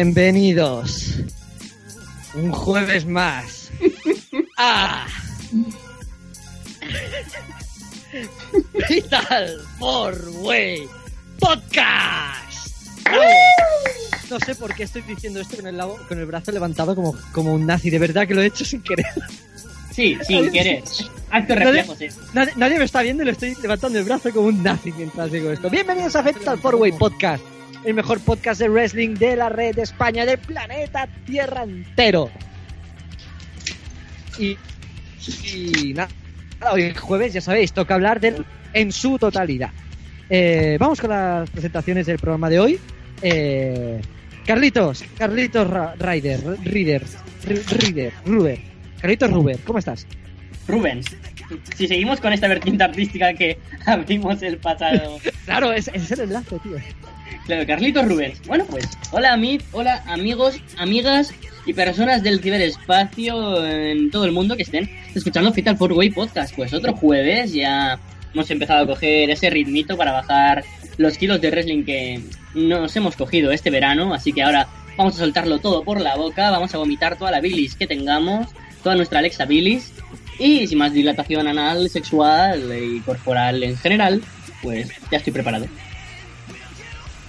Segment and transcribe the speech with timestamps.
[0.00, 1.14] Bienvenidos.
[2.34, 3.70] Un jueves más.
[4.58, 5.06] ¡Ah!
[8.90, 10.86] Vital for Way
[11.40, 12.68] Podcast.
[14.28, 17.16] No sé por qué estoy diciendo esto con el, labo- con el brazo levantado como,
[17.32, 17.88] como un nazi.
[17.88, 19.06] De verdad que lo he hecho sin querer.
[19.92, 20.82] Sí, sin querer.
[21.30, 21.86] Acto Nadie-.
[22.34, 25.32] Nadie, nadie me está viendo y le estoy levantando el brazo como un nazi mientras
[25.32, 25.70] digo esto.
[25.70, 27.42] Bienvenidos a Fatal Four Way Podcast,
[27.86, 32.30] el mejor podcast de wrestling de la red de España, del planeta Tierra entero.
[34.38, 34.56] Y,
[35.54, 36.08] y nada,
[36.72, 39.70] hoy es jueves, ya sabéis, toca hablar del en su totalidad.
[40.28, 42.78] Eh, vamos con las presentaciones del programa de hoy.
[43.22, 44.00] Eh,
[44.44, 47.04] Carlitos, Carlitos Ra- Rider, Ri-
[47.44, 48.58] Rider, Ruber.
[49.00, 50.06] Carlitos Ruber, ¿cómo estás?
[50.68, 51.02] Rubén,
[51.76, 55.18] si seguimos con esta vertiente artística que abrimos el pasado.
[55.46, 56.76] Claro, es, es el enlace, tío.
[57.46, 58.42] Claro, Carlitos Rubens.
[58.48, 61.32] Bueno, pues, hola a mí, hola amigos, amigas
[61.66, 66.54] y personas del ciberespacio en todo el mundo que estén escuchando Fatal Four Way Podcast.
[66.56, 68.00] Pues otro jueves ya
[68.34, 70.64] hemos empezado a coger ese ritmito para bajar
[70.96, 72.20] los kilos de wrestling que
[72.54, 74.14] nos hemos cogido este verano.
[74.14, 77.40] Así que ahora vamos a soltarlo todo por la boca, vamos a vomitar toda la
[77.40, 78.48] bilis que tengamos,
[78.82, 79.92] toda nuestra Alexa bilis.
[80.38, 84.22] Y sin más dilatación anal, sexual y corporal en general,
[84.62, 85.66] pues ya estoy preparado.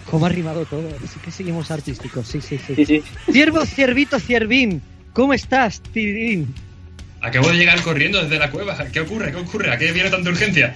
[0.09, 0.89] ¿Cómo ha rimado todo?
[1.01, 2.75] Sí que seguimos artísticos, sí, sí, sí.
[2.75, 3.03] Sí, sí.
[3.31, 4.81] Ciervo, ciervito, ciervín.
[5.13, 6.53] ¿Cómo estás, Tirín?
[7.21, 8.77] Acabo de llegar corriendo desde la cueva.
[8.91, 9.31] ¿Qué ocurre?
[9.31, 9.71] ¿Qué ocurre?
[9.71, 10.75] ¿A qué viene tanta urgencia?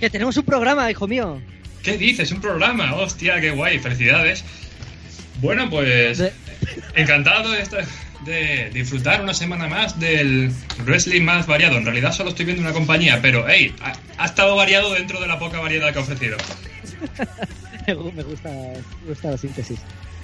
[0.00, 1.40] Que tenemos un programa, hijo mío.
[1.82, 2.32] ¿Qué dices?
[2.32, 2.94] ¿Un programa?
[2.96, 3.78] Hostia, qué guay.
[3.78, 4.44] Felicidades.
[5.40, 6.32] Bueno, pues De-
[6.96, 7.84] encantado de, esta-
[8.26, 10.52] de disfrutar una semana más del
[10.84, 11.76] wrestling más variado.
[11.76, 15.26] En realidad solo estoy viendo una compañía, pero hey, ha, ha estado variado dentro de
[15.26, 16.36] la poca variedad que ha ofrecido.
[17.86, 19.78] Me gusta, me gusta la síntesis.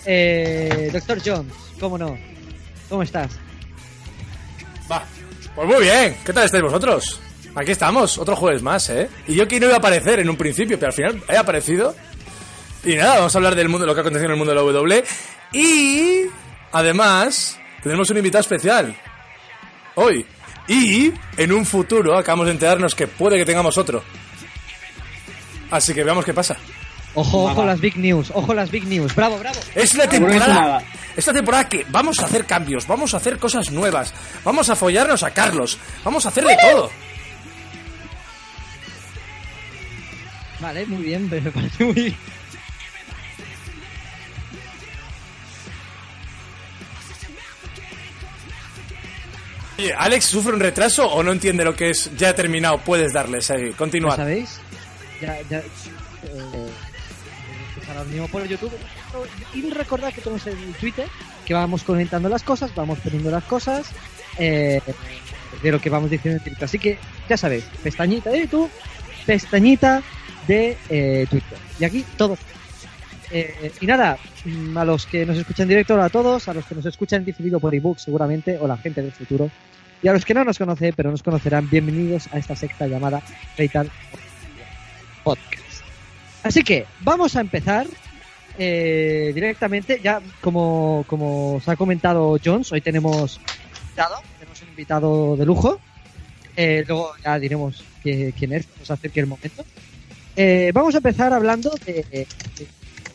[0.05, 2.19] Eh, Doctor Jones, ¿cómo no?
[2.89, 3.31] ¿Cómo estás?
[4.91, 5.05] Va.
[5.55, 6.17] Pues muy bien.
[6.25, 7.21] ¿Qué tal estáis vosotros?
[7.55, 9.09] Aquí estamos, otro jueves más, ¿eh?
[9.29, 11.95] Y yo que no iba a aparecer en un principio, pero al final he aparecido.
[12.85, 14.57] Y nada, vamos a hablar del mundo, lo que ha acontecido en el mundo de
[14.57, 15.05] la W.
[15.53, 16.23] Y
[16.73, 18.97] además, tenemos un invitado especial.
[19.95, 20.25] Hoy.
[20.69, 24.03] Y en un futuro acabamos de enterarnos que puede que tengamos otro.
[25.71, 26.57] Así que veamos qué pasa.
[27.15, 29.15] Ojo, ojo las big news, ojo las big news.
[29.15, 29.59] Bravo, bravo.
[29.75, 30.79] Es la temporada.
[30.79, 30.83] una-
[31.15, 34.15] Es la temporada que vamos a hacer cambios, vamos a hacer cosas nuevas,
[34.45, 36.91] vamos a follarnos a Carlos, vamos a hacer de todo.
[40.61, 42.17] Vale, muy bien, me parece muy
[49.83, 52.79] Oye, ¿Alex sufre un retraso o no entiende lo que es ya he terminado?
[52.85, 54.15] Puedes darles ahí, ¿Ya continuar.
[54.15, 54.61] sabéis?
[55.21, 55.59] Ya, ya.
[55.59, 56.71] Eh,
[57.75, 58.71] empezar ahora mismo por YouTube.
[59.53, 61.09] Y recordad que tenemos el Twitter,
[61.45, 63.91] que vamos comentando las cosas, vamos poniendo las cosas
[64.39, 64.81] eh,
[65.65, 66.65] de lo que vamos diciendo en Twitter.
[66.65, 66.97] Así que
[67.29, 68.71] ya sabéis, pestañita de YouTube,
[69.27, 70.01] pestañita
[70.47, 71.59] de eh, Twitter.
[71.81, 72.39] Y aquí todo.
[73.33, 76.77] Eh, y nada, mm, a los que nos escuchan directo, a todos, a los que
[76.77, 79.51] nos escuchan en por ebook seguramente, o la gente del futuro,
[80.03, 83.21] y a los que no nos conocen, pero nos conocerán, bienvenidos a esta secta llamada
[83.57, 83.91] Fatal
[85.23, 85.63] Podcast.
[86.43, 87.87] Así que vamos a empezar
[88.59, 93.41] eh, directamente, ya como, como os ha comentado Jones, hoy tenemos
[93.85, 95.81] invitado, tenemos un invitado de lujo,
[96.55, 99.65] Eh, luego ya diremos que, que Nerf nos acerque el momento.
[100.37, 102.27] Eh, vamos a empezar hablando de, de,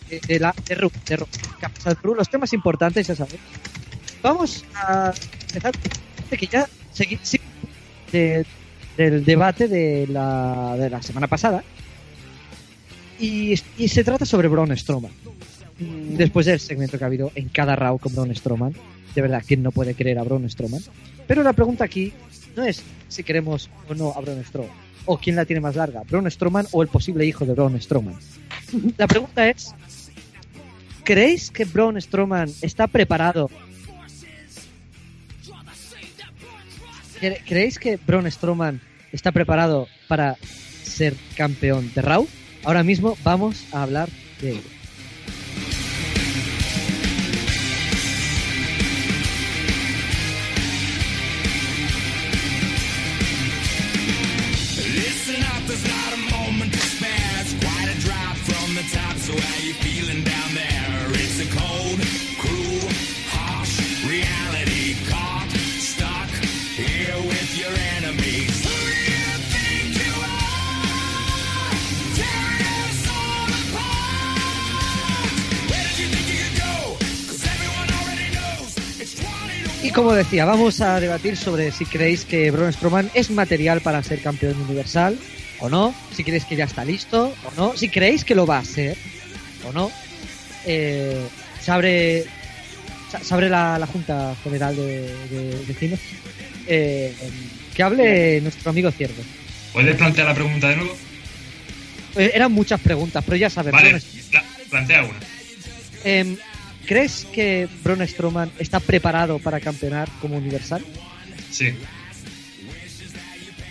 [0.09, 3.39] de- de la de Ru, de Ru, los temas importantes, ya sabéis.
[4.23, 5.13] Vamos a
[5.49, 5.73] empezar
[6.29, 7.39] de que ya sí,
[8.11, 8.45] de-
[8.97, 11.63] del debate de la, de la semana pasada.
[13.19, 15.11] Y, y se trata sobre Braun Strowman.
[15.79, 18.73] Mm, Después del segmento que ha habido en cada Raw con Braun Strowman.
[19.15, 20.81] De verdad, ¿quién no puede creer a Braun Strowman?
[21.27, 22.13] Pero la pregunta aquí
[22.55, 24.75] no es si queremos o no a Braun Strowman.
[25.05, 28.15] O quién la tiene más larga, Braun Strowman o el posible hijo de Braun Strowman.
[28.97, 29.73] La pregunta es,
[31.03, 33.49] ¿creéis que Braun Strowman está preparado?
[37.19, 38.81] ¿Cre- ¿Creéis que Braun Strowman
[39.11, 40.35] está preparado para
[40.83, 42.27] ser campeón de Raw?
[42.63, 44.09] Ahora mismo vamos a hablar
[44.41, 44.61] de ello.
[54.95, 57.41] Listen up, there's not a moment to spare.
[57.41, 59.59] It's quite a drop from the top, so how
[79.97, 84.21] como decía, vamos a debatir sobre si creéis que Braun Strowman es material para ser
[84.21, 85.17] campeón universal
[85.59, 88.59] o no, si creéis que ya está listo o no, si creéis que lo va
[88.59, 88.95] a ser
[89.67, 89.91] o no.
[90.65, 91.25] Eh,
[91.61, 92.25] se abre,
[93.11, 95.97] se- abre la, la Junta General de, de, de Cine.
[96.67, 97.13] Eh,
[97.73, 99.23] que hable nuestro amigo Ciervo.
[99.73, 100.95] ¿Puedes plantear la pregunta de nuevo?
[102.17, 103.71] Eh, eran muchas preguntas, pero ya sabes.
[103.71, 103.99] Vale,
[104.29, 105.19] pla- plantea una.
[106.03, 106.35] Em,
[106.87, 110.83] ¿Crees que Braun Strowman está preparado para campeonar como universal?
[111.51, 111.73] Sí.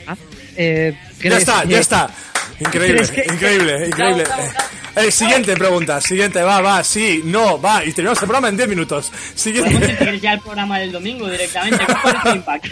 [0.06, 0.16] Ah,
[0.56, 2.10] eh, Ya ¿crees está, que- ya está.
[2.60, 4.24] Increíble, ¿Crees que- increíble, increíble.
[4.24, 4.68] Bravo, bravo,
[5.08, 8.66] Eh, siguiente pregunta, siguiente, va, va, sí, no, va, y terminamos el programa en 10
[8.68, 9.10] minutos.
[9.10, 10.20] Podemos Siguiente.
[10.22, 11.84] ya el programa del domingo directamente.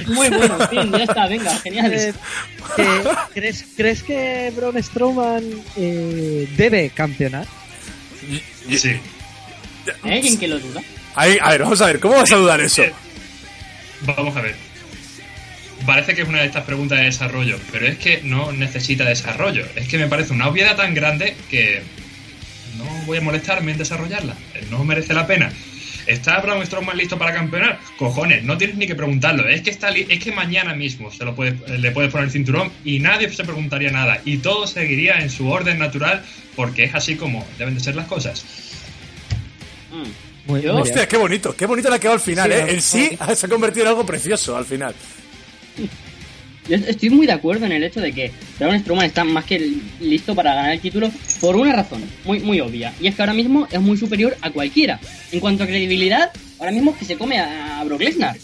[0.07, 1.93] Muy bueno, en fin, ya está, venga, genial.
[1.93, 2.15] Eh,
[3.35, 5.45] ¿crees, ¿Crees que Braun Strowman
[5.77, 7.47] eh, debe campeonar?
[8.75, 8.99] Sí.
[10.03, 10.83] ¿Hay alguien que lo duda?
[11.15, 12.83] Ahí, a ver, vamos a ver, ¿cómo vas a dudar eso?
[12.83, 12.93] Eh,
[14.03, 14.55] Vamos a ver.
[15.87, 19.67] Parece que es una de estas preguntas de desarrollo, pero es que no necesita desarrollo.
[19.77, 21.83] Es que me parece una obviedad tan grande que
[22.79, 24.35] no voy a molestarme en desarrollarla.
[24.71, 25.53] No merece la pena.
[26.07, 27.79] ¿Está Braun Strowman listo para campeonar?
[27.97, 29.49] Cojones, no tienes ni que preguntarlo.
[29.49, 32.31] Es que está li- es que mañana mismo se lo puede, le puedes poner el
[32.33, 34.21] cinturón y nadie se preguntaría nada.
[34.25, 36.23] Y todo seguiría en su orden natural
[36.57, 38.45] porque es así como deben de ser las cosas.
[39.95, 40.51] Mm.
[40.51, 40.83] Muy, muy.
[40.83, 42.67] Hostia, qué bonito, qué bonito le ha quedado al final, Sí, ¿eh?
[42.69, 44.95] En sí se ha convertido en algo precioso al final.
[46.69, 49.71] Yo estoy muy de acuerdo en el hecho de que Braun Strowman está más que
[50.01, 51.11] listo para ganar el título
[51.41, 52.95] por una razón muy, muy obvia.
[53.01, 54.99] Y es que ahora mismo es muy superior a cualquiera.
[55.31, 58.37] En cuanto a credibilidad, ahora mismo es que se come a, a Brock Lesnar.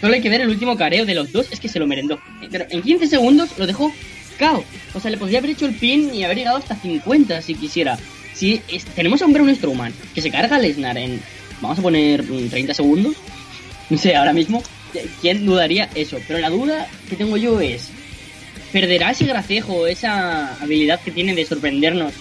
[0.00, 2.18] Solo hay que ver el último careo de los dos, es que se lo merendó.
[2.50, 3.92] Pero en 15 segundos lo dejó
[4.36, 4.64] cao.
[4.94, 7.98] O sea, le podría haber hecho el pin y haber llegado hasta 50 si quisiera.
[8.40, 8.62] Si
[8.96, 11.20] tenemos a un Braun Strowman que se carga a Lesnar en,
[11.60, 13.14] vamos a poner mm, 30 segundos,
[13.90, 14.62] no sé, ahora mismo,
[15.20, 16.16] ¿quién dudaría eso?
[16.26, 17.90] Pero la duda que tengo yo es,
[18.72, 22.14] ¿perderá ese gracejo, esa habilidad que tiene de sorprendernos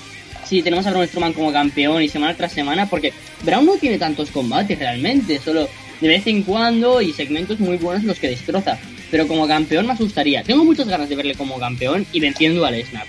[0.43, 2.89] si tenemos a Braun Strowman como campeón y semana tras semana?
[2.89, 5.69] Porque Braun no tiene tantos combates realmente, solo
[6.01, 8.77] de vez en cuando y segmentos muy buenos los que destroza.
[9.09, 10.43] Pero como campeón me asustaría.
[10.43, 13.07] Tengo muchas ganas de verle como campeón y venciendo a Lesnar.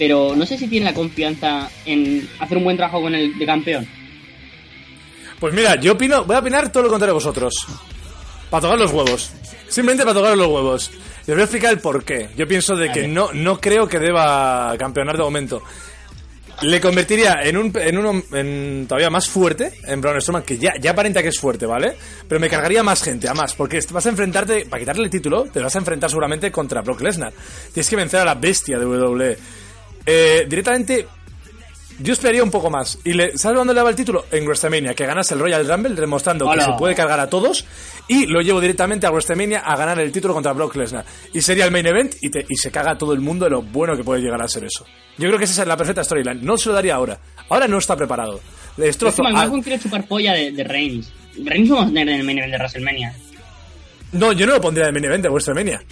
[0.00, 3.44] Pero no sé si tiene la confianza en hacer un buen trabajo con el de
[3.44, 3.86] campeón.
[5.38, 7.66] Pues mira, yo opino, voy a opinar todo lo contrario a vosotros.
[8.48, 9.30] Para tocar los huevos.
[9.68, 10.90] Simplemente para tocar los huevos.
[11.26, 12.30] Y os voy a explicar el por qué.
[12.34, 15.62] Yo pienso de que no, no creo que deba campeonar de momento.
[16.62, 20.72] Le convertiría en un en uno en todavía más fuerte en Braun Strowman, que ya,
[20.80, 21.94] ya aparenta que es fuerte, ¿vale?
[22.26, 25.44] Pero me cargaría más gente, a más, porque vas a enfrentarte, para quitarle el título,
[25.44, 27.34] te vas a enfrentar seguramente contra Brock Lesnar.
[27.74, 29.36] Tienes que vencer a la bestia de WWE.
[30.12, 31.06] Eh, directamente
[32.00, 32.98] yo esperaría un poco más.
[33.04, 34.24] ¿Y le, sabes dónde le daba el título?
[34.32, 36.64] En WrestleMania, que ganas el Royal Rumble demostrando Hola.
[36.64, 37.64] que se puede cargar a todos.
[38.08, 41.04] Y lo llevo directamente a WrestleMania a ganar el título contra Brock Lesnar.
[41.34, 43.50] Y sería el main event y, te- y se caga a todo el mundo de
[43.50, 44.84] lo bueno que puede llegar a ser eso.
[45.18, 46.42] Yo creo que esa es la perfecta storyline.
[46.44, 47.18] No se lo daría ahora.
[47.50, 48.40] Ahora no está preparado.
[48.78, 49.22] Le destrozo.
[49.22, 51.12] A- McMahon quiere chupar polla de, de Reigns.
[51.44, 53.14] Reigns lo vamos a tener en el main event de WrestleMania.
[54.12, 55.82] No, yo no lo pondría de main event de WrestleMania.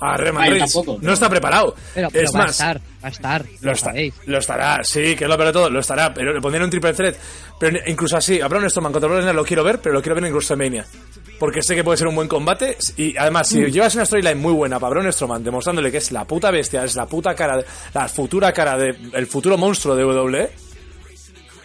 [0.00, 0.72] A Roman Ay, Reigns.
[0.72, 1.74] tampoco, pero- No está preparado.
[1.94, 3.44] Pero, pero es va a más, estar, va a estar.
[3.44, 4.14] Lo, lo está- sabéis.
[4.26, 6.70] lo estará, sí, que es lo peor de todo, lo estará, pero le pondrían un
[6.70, 7.16] triple threat.
[7.58, 10.24] Pero incluso así, a Braun Strowman contra Brock lo quiero ver, pero lo quiero ver
[10.24, 10.84] en WrestleMania.
[11.38, 13.54] Porque sé que puede ser un buen combate y además Mm.
[13.54, 16.82] si llevas una storyline muy buena para Braun Strowman demostrándole que es la puta bestia,
[16.84, 20.50] es la puta cara, de- la futura cara de el futuro monstruo de WWE,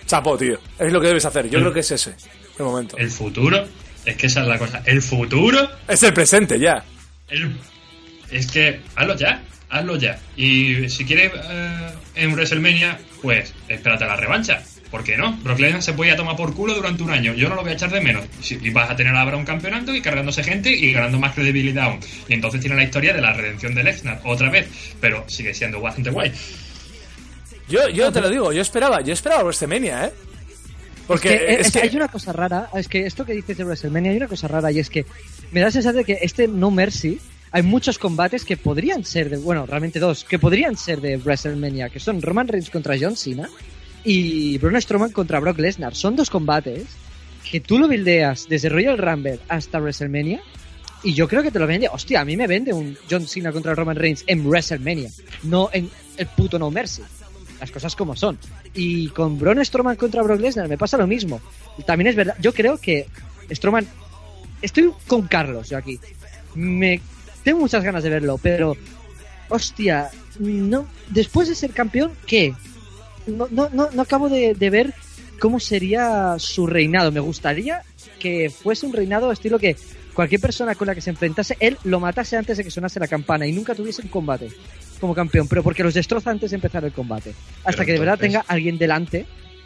[0.06, 0.58] chapo, tío.
[0.78, 1.50] Es lo que debes hacer.
[1.50, 1.62] Yo Mm.
[1.62, 2.16] creo que es ese,
[2.60, 2.98] el momento.
[2.98, 3.64] El futuro,
[4.06, 4.82] es que esa es la cosa.
[4.86, 6.84] El futuro, Es el presente ya.
[7.30, 7.56] el-
[8.32, 10.20] es que hazlo ya, hazlo ya.
[10.36, 14.62] Y si quieres eh, en WrestleMania, pues espérate a la revancha.
[14.90, 15.32] ¿Por qué no?
[15.38, 17.34] Brock Lesnar se podía tomar por culo durante un año.
[17.34, 18.26] Yo no lo voy a echar de menos.
[18.42, 21.86] Si- Y vas a tener ahora un campeonato y cargándose gente y ganando más credibilidad
[21.86, 22.00] aún.
[22.28, 24.68] Y entonces tiene la historia de la redención de Lesnar otra vez.
[25.00, 26.34] Pero sigue siendo bastante guay.
[27.70, 30.12] Yo, yo te lo digo, yo esperaba, yo esperaba WrestleMania, ¿eh?
[31.08, 33.58] Porque Es que, es es- que- hay una cosa rara, es que esto que dices
[33.58, 35.06] de WrestleMania, hay una cosa rara y es que
[35.52, 37.18] me da la sensación de que este No Mercy,
[37.52, 41.90] hay muchos combates que podrían ser de, bueno, realmente dos, que podrían ser de WrestleMania,
[41.90, 43.50] que son Roman Reigns contra John Cena
[44.04, 45.94] y Braun Strowman contra Brock Lesnar.
[45.94, 46.86] Son dos combates
[47.50, 50.42] que tú lo bildeas desde Royal Rumble hasta WrestleMania
[51.04, 51.90] y yo creo que te lo vende.
[51.92, 55.10] Hostia, a mí me vende un John Cena contra Roman Reigns en WrestleMania,
[55.44, 57.04] no en el puto No Mercy.
[57.60, 58.40] Las cosas como son.
[58.74, 61.42] Y con Braun Strowman contra Brock Lesnar me pasa lo mismo.
[61.86, 63.08] También es verdad, yo creo que
[63.52, 63.86] Strowman...
[64.62, 66.00] Estoy con Carlos yo aquí.
[66.54, 67.02] Me
[67.44, 68.76] tengo muchas ganas de verlo, pero
[69.50, 72.54] hostia, no después de ser campeón, ¿qué?
[73.28, 74.94] No, no, no, no acabo de, de ver
[75.40, 77.12] cómo sería su reinado.
[77.12, 77.82] Me gustaría
[78.20, 79.76] que fuese un reinado estilo que
[80.14, 83.08] cualquier persona con la que se enfrentase, él lo matase antes de que sonase la
[83.08, 84.50] campana y nunca tuviese un combate
[85.00, 87.34] como campeón, pero porque los destroza antes de empezar el combate.
[87.64, 89.26] Hasta Pero que de verdad entonces- tenga alguien delante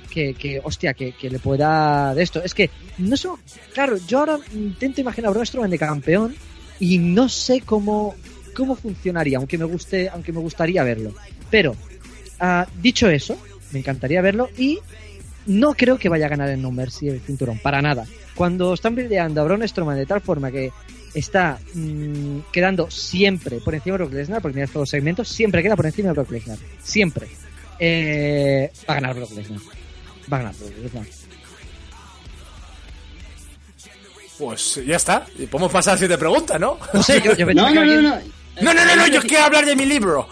[0.09, 2.41] que, que hostia, que, que le pueda de esto.
[2.41, 3.27] Es que, no sé,
[3.73, 6.35] claro, yo ahora intento imaginar a Braun de campeón
[6.79, 8.15] y no sé cómo,
[8.55, 11.13] cómo funcionaría, aunque me guste, aunque me gustaría verlo.
[11.49, 11.75] Pero,
[12.39, 13.37] ah, dicho eso,
[13.71, 14.79] me encantaría verlo y
[15.45, 18.05] no creo que vaya a ganar el No Mercy el cinturón, para nada.
[18.35, 20.71] Cuando están peleando a Braun Strowman de tal forma que
[21.13, 25.63] está mm, quedando siempre por encima de Brock Lesnar, porque mira todos los segmentos, siempre
[25.63, 26.57] queda por encima de Brock Lesnar.
[26.83, 27.27] Siempre.
[27.79, 29.59] Eh, va a ganar Brock Lesnar.
[30.31, 31.05] Va a ganar Brock Lesnar.
[34.37, 35.25] Pues ya está.
[35.37, 36.77] Y podemos pasar a la siguiente pregunta, ¿no?
[36.93, 38.15] No sé, yo, yo No, no, no, no.
[38.61, 40.27] No, no, no, no, yo quiero hablar de mi libro.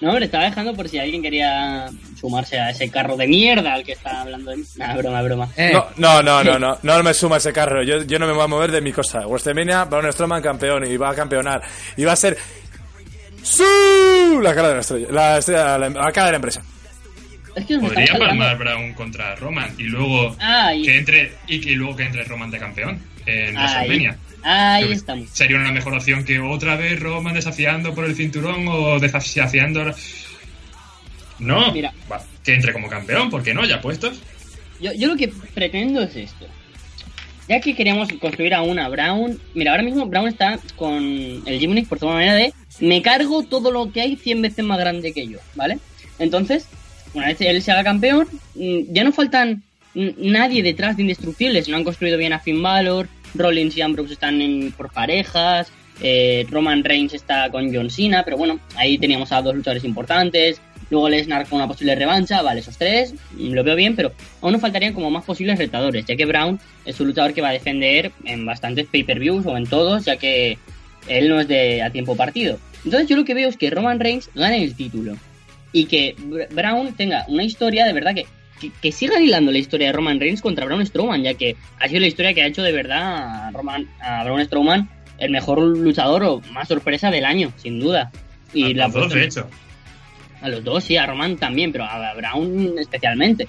[0.00, 1.86] No, hombre, estaba dejando por si alguien quería
[2.20, 4.50] sumarse a ese carro de mierda al que está hablando.
[4.52, 4.64] él.
[4.76, 5.48] Nah, broma, broma.
[5.56, 7.82] Eh, No, no, no, no, no, no me suma ese carro.
[7.82, 9.20] Yo, yo no me voy a mover de mi cosa.
[9.26, 11.62] WrestleMania, Braun Strowman campeón y va a campeonar.
[11.96, 12.36] Y va a ser...
[13.42, 14.40] ¡Su!
[14.42, 15.06] La cara de la estrella.
[15.10, 16.62] La, estrella, la, la cara de la empresa.
[17.54, 20.36] Es que Podría palmar Brown contra Roman y luego
[20.84, 24.18] que entre y que luego que entre Roman de campeón en WrestleMania.
[24.42, 25.30] ahí estamos.
[25.30, 29.94] Sería una mejor opción que otra vez Roman desafiando por el cinturón o desafiando.
[31.38, 31.92] No, Mira.
[32.44, 33.64] que entre como campeón, ¿por qué no?
[33.64, 34.20] Ya puestos.
[34.80, 36.46] Yo, yo lo que pretendo es esto.
[37.48, 39.38] Ya que queríamos construir a una Brown.
[39.54, 42.52] Mira, ahora mismo Brown está con el Gimnick por toda manera de.
[42.80, 45.78] Me cargo todo lo que hay 100 veces más grande que yo, ¿vale?
[46.18, 46.66] Entonces,
[47.14, 49.62] una vez él se haga campeón, mm, ya no faltan
[49.94, 51.68] nadie detrás de Indestructibles.
[51.68, 53.08] No han construido bien a Finn Balor.
[53.34, 55.70] Rollins y Ambrose están en- por parejas.
[56.02, 58.24] eh, Roman Reigns está con John Cena.
[58.24, 60.60] Pero bueno, ahí teníamos a dos luchadores importantes.
[60.90, 64.52] Luego Lesnar con una posible revancha, vale, esos tres, mm, lo veo bien, pero aún
[64.52, 67.52] nos faltarían como más posibles retadores, ya que Brown es un luchador que va a
[67.52, 70.58] defender en bastantes pay-per-views o en todos, ya que
[71.06, 72.58] él no es de a tiempo partido.
[72.84, 75.16] Entonces yo lo que veo es que Roman Reigns gane el título
[75.74, 78.26] y que Br- Brown tenga una historia de verdad que,
[78.60, 81.88] que, que sigan hilando la historia de Roman Reigns contra Braun Strowman, ya que ha
[81.88, 84.88] sido la historia que ha hecho de verdad a, Roman, a Braun Strowman
[85.18, 88.10] el mejor luchador o más sorpresa del año, sin duda.
[88.54, 89.48] Y A la los dos, de hecho.
[90.40, 93.48] a los dos, sí, a Roman también, pero a Brown especialmente.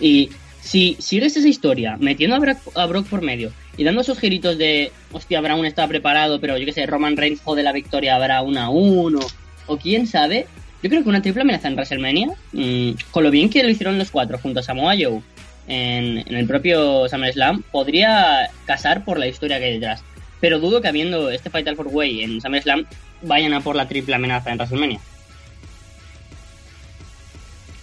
[0.00, 0.30] Y
[0.60, 4.56] si sigues esa historia, metiendo a Brock, a Brock por medio y dando esos giritos
[4.58, 8.18] de, hostia, Brown está preparado, pero yo qué sé, Roman Reigns jode la victoria a
[8.18, 9.20] Brown a uno,
[9.66, 10.46] o quién sabe,
[10.86, 13.98] yo creo que una triple amenaza en WrestleMania, mm, con lo bien que lo hicieron
[13.98, 15.20] los cuatro junto a Samoa Joe
[15.66, 20.04] en, el propio SummerSlam, podría casar por la historia que hay detrás.
[20.40, 22.86] Pero dudo que habiendo este Fatal 4 Way en SummerSlam,
[23.22, 25.00] vayan a por la triple amenaza en WrestleMania.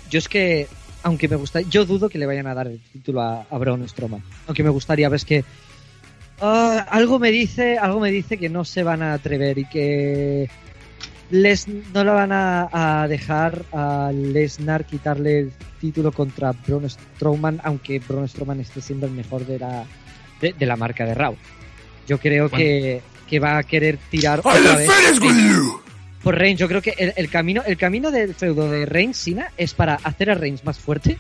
[0.10, 0.68] Yo es que,
[1.02, 3.86] aunque me gusta, yo dudo que le vayan a dar el título a, a Braun
[3.86, 4.24] Strowman.
[4.48, 5.44] Aunque me gustaría, pero es que
[6.40, 10.50] ah, algo me dice, algo me dice que no se van a atrever y que
[11.32, 15.52] les no le van a, a dejar a Lesnar quitarle el
[15.82, 19.86] título contra Braun Strowman, aunque Braun Strowman esté siendo el mejor de la
[20.42, 21.36] de, de la marca de Raw.
[22.08, 22.58] Yo creo Bueno.
[22.58, 24.90] que que va a querer tirar ¡Ay, otra la vez
[26.22, 26.60] por Reigns.
[26.60, 29.96] Yo creo que el, el camino el camino del feudo de Reigns Cena es para
[29.96, 31.18] hacer a Reigns más fuerte,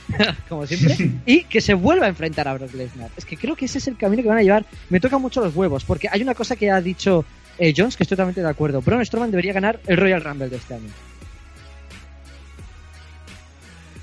[0.48, 3.10] como siempre, y que se vuelva a enfrentar a Brock Lesnar.
[3.16, 4.64] Es que creo que ese es el camino que van a llevar.
[4.90, 7.24] Me toca mucho los huevos, porque hay una cosa que ha dicho
[7.58, 8.80] eh, Jones que estoy totalmente de acuerdo.
[8.80, 10.88] Braun Strowman debería ganar el Royal Rumble de este año.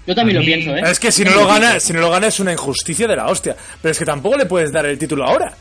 [0.06, 0.82] Yo también lo pienso, ¿eh?
[0.86, 3.28] Es que si no lo gana, si no lo gana es una injusticia de la
[3.28, 3.56] hostia.
[3.82, 5.54] Pero es que tampoco le puedes dar el título ahora.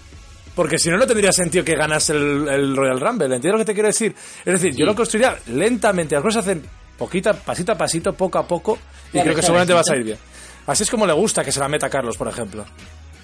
[0.54, 3.26] Porque si no, no tendría sentido que ganase el, el Royal Rumble.
[3.26, 4.14] ¿Entiendes lo que te quiero decir?
[4.44, 6.14] Es decir, yo lo construiría lentamente.
[6.16, 6.64] Las cosas se hacen
[6.98, 8.78] poquita, pasito a pasito, poco a poco.
[9.12, 10.18] Y creo que seguramente va a salir bien.
[10.66, 12.64] Así es como le gusta que se la meta a Carlos, por ejemplo.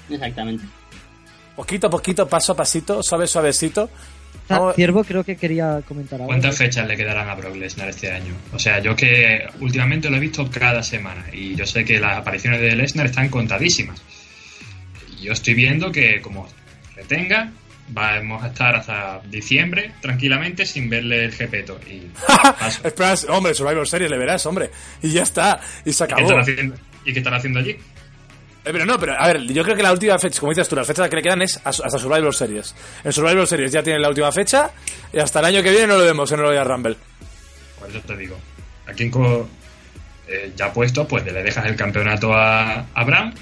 [0.09, 0.65] Exactamente.
[1.55, 3.91] Poquito a poquito, paso a pasito, suave, suavecito.
[4.51, 6.29] Ah, Ciervo creo que quería comentar algo.
[6.29, 8.35] ¿Cuántas fechas le quedarán a Brock Lesnar este año?
[8.55, 12.17] O sea, yo que últimamente lo he visto cada semana y yo sé que las
[12.17, 14.01] apariciones de Lesnar están contadísimas.
[15.19, 16.49] Y yo estoy viendo que como
[16.97, 17.51] retenga,
[17.89, 21.79] vamos a estar hasta diciembre tranquilamente sin verle el jepeto.
[21.87, 22.81] Y paso.
[22.87, 24.71] Espera, hombre, Survivor Series le verás, hombre.
[25.03, 25.61] Y ya está.
[25.85, 26.29] Y se ¿Y qué acabó.
[26.29, 27.77] están haciendo, ¿Y qué están haciendo allí?
[28.69, 30.77] Eh, pero no, pero a ver, yo creo que la última fecha, como dices tú,
[30.77, 32.75] las fechas que le quedan es hasta Survivor Series.
[33.03, 34.73] En Survivor Series ya tienen la última fecha
[35.11, 36.97] y hasta el año que viene no lo vemos en el Royal Rumble.
[37.81, 38.39] Por eso te digo.
[38.87, 39.13] Aquí en
[40.29, 43.33] eh, ya puesto, pues le dejas el campeonato a, a Brown.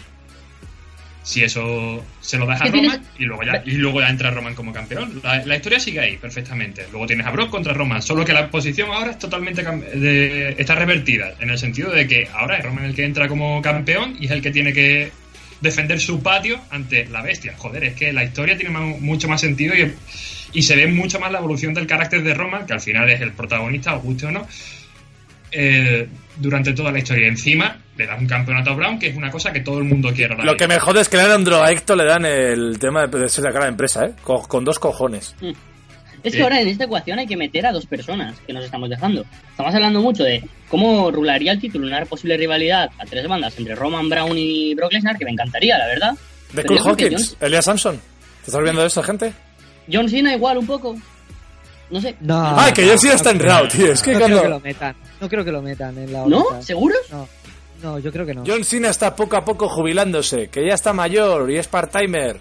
[1.26, 2.64] Si eso se lo das a.
[2.84, 5.20] Roman y luego ya, y luego ya entra Roman como campeón.
[5.24, 6.86] La, la historia sigue ahí perfectamente.
[6.92, 10.76] Luego tienes a Brock contra Roman, solo que la posición ahora es totalmente de- está
[10.76, 14.26] revertida en el sentido de que ahora es Roman el que entra como campeón y
[14.26, 15.10] es el que tiene que
[15.60, 17.54] defender su patio ante la bestia.
[17.56, 19.92] Joder, es que la historia tiene mucho más sentido y,
[20.52, 23.20] y se ve mucho más la evolución del carácter de Roman, que al final es
[23.20, 24.46] el protagonista, os guste o no,
[25.52, 27.28] eh, durante toda la historia.
[27.28, 30.12] Encima le das un campeonato a Brown, que es una cosa que todo el mundo
[30.12, 30.34] quiere.
[30.44, 33.18] Lo que me jode es que le dan a Héctor le dan el tema de,
[33.18, 34.12] de ser la cara de empresa, ¿eh?
[34.22, 35.34] Con, con dos cojones.
[36.22, 36.38] Es Sí.
[36.38, 39.24] que ahora en esta ecuación hay que meter a dos personas que nos estamos dejando.
[39.50, 43.76] Estamos hablando mucho de cómo rularía el título una posible rivalidad a tres bandas entre
[43.76, 46.14] Roman Brown y Brock Lesnar, que me encantaría, la verdad.
[46.52, 47.96] De Cool Hawkins, Elias Samson.
[47.96, 48.02] ¿Te
[48.50, 49.32] estás olvidando de eso, gente?
[49.92, 50.96] John Cena igual un poco.
[51.90, 52.16] No sé.
[52.20, 53.92] No, Ay, que no, John Cena está en Raw, tío.
[53.92, 54.96] Es que no creo que cuando lo metan.
[55.20, 56.40] No creo que lo metan en la ¿No?
[56.42, 56.62] órbita.
[56.62, 56.98] ¿Seguros?
[57.12, 57.28] No,
[57.82, 58.44] no, yo creo que no.
[58.46, 62.38] John Cena está poco a poco jubilándose, que ya está mayor y es part-timer.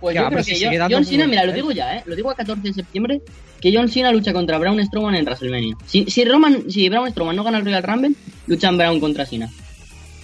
[0.00, 2.02] Pues Ya, yo pero creo si que John, Cena, mira, lo digo ya, ¿eh?
[2.06, 3.20] Lo digo a 14 de septiembre,
[3.60, 5.76] que John Cena lucha contra Braun Strowman en WrestleMania.
[5.86, 8.12] Si, si, Roman, si Braun Strowman no gana el Royal Rumble,
[8.46, 9.48] luchan Braun contra Cena.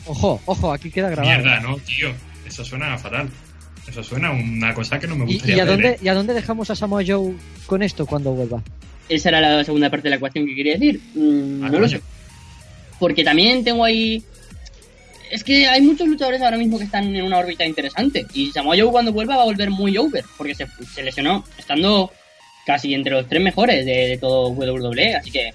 [0.06, 1.28] Ojo, ojo, aquí queda grabado.
[1.38, 2.08] Mierda, no, tío.
[2.46, 3.28] Eso suena fatal.
[3.90, 5.98] Eso suena a una cosa que no me ¿Y, gustaría y a ver, dónde, ¿eh?
[6.02, 7.34] ¿Y a dónde dejamos a Samoa Joe
[7.66, 8.62] con esto cuando vuelva?
[9.08, 11.00] Esa era la segunda parte de la ecuación que quería decir.
[11.14, 12.00] Mm, Ah, no lo sé.
[12.98, 14.22] Porque también tengo ahí.
[15.30, 18.26] Es que hay muchos luchadores ahora mismo que están en una órbita interesante.
[18.34, 20.24] Y Samoa Joe cuando vuelva va a volver muy over.
[20.36, 22.12] Porque se, se lesionó estando
[22.66, 25.14] casi entre los tres mejores de, de todo WWE.
[25.16, 25.52] Así que,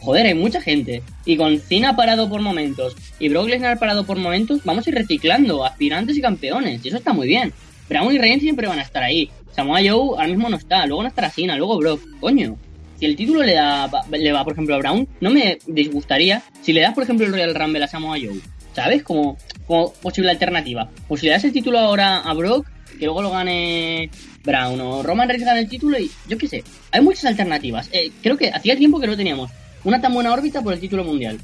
[0.00, 1.02] joder, hay mucha gente.
[1.26, 4.96] Y con Cena parado por momentos y Brock Lesnar parado por momentos, vamos a ir
[4.96, 6.82] reciclando aspirantes y campeones.
[6.84, 7.52] Y eso está muy bien.
[7.88, 9.30] Brown y Reigns siempre van a estar ahí.
[9.54, 10.86] Samoa Joe ahora mismo no está.
[10.86, 12.00] Luego no estará Cena, luego Brock.
[12.20, 12.56] Coño.
[12.98, 16.72] Si el título le da le va, por ejemplo, a Brown, no me disgustaría si
[16.72, 18.38] le das, por ejemplo, el Royal Rumble a Samoa Joe.
[18.74, 19.02] ¿Sabes?
[19.02, 20.90] Como, como posible alternativa.
[21.08, 22.66] O si le das el título ahora a Brock,
[22.98, 24.10] que luego lo gane
[24.44, 26.64] Brown o Roman Reigns gane el título y yo qué sé.
[26.92, 27.88] Hay muchas alternativas.
[27.92, 29.50] Eh, creo que hacía tiempo que no teníamos
[29.84, 31.38] una tan buena órbita por el título mundial.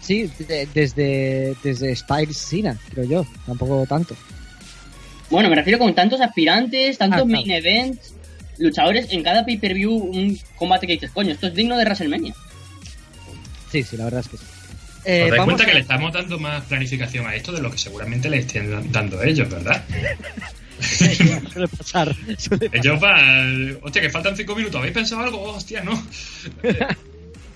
[0.00, 3.26] Sí, de- desde, desde Styles Cena, creo yo.
[3.46, 4.14] Tampoco tanto.
[5.34, 7.42] Bueno, me refiero con tantos aspirantes, tantos Ah, claro.
[7.46, 8.14] main events,
[8.58, 12.34] luchadores en cada pay-per-view, un combate que dices, coño, esto es digno de WrestleMania.
[13.70, 14.44] Sí, sí, la verdad es que sí.
[14.44, 17.60] ¿Os Eh, dais vamos cuenta a- que le estamos dando más planificación a esto de
[17.60, 19.84] lo que seguramente le estén da- dando ellos, ¿verdad?
[20.80, 22.14] suele pasar.
[22.38, 22.70] suele pasar.
[22.72, 23.78] Ellos van...
[23.82, 24.76] Hostia, que faltan cinco minutos.
[24.78, 25.38] ¿Habéis pensado algo?
[25.42, 26.00] Oh, hostia, no.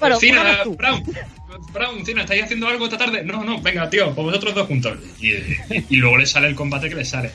[0.00, 0.58] Bueno, Cina.
[0.76, 1.02] Brown,
[1.72, 3.24] Brown, Cina, ¿estáis haciendo algo esta tarde?
[3.24, 4.96] No, no, venga, tío, pues vosotros dos juntos.
[5.20, 5.32] Y,
[5.90, 7.32] y luego les sale el combate que les sale.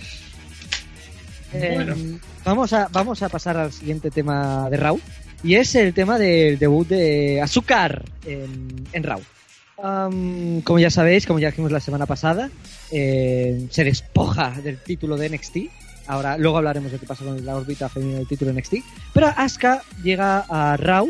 [1.53, 2.19] Bueno.
[2.43, 4.99] vamos, a, vamos a pasar al siguiente tema de Raw.
[5.43, 9.21] Y es el tema del debut de Azúcar en, en Raw.
[9.83, 12.49] Como ya sabéis, como ya dijimos la semana pasada,
[12.91, 15.57] eh, se despoja del título de NXT.
[16.07, 18.75] Ahora, luego hablaremos de qué pasa con la órbita femenina del título de NXT.
[19.13, 21.09] Pero Asuka llega a Raw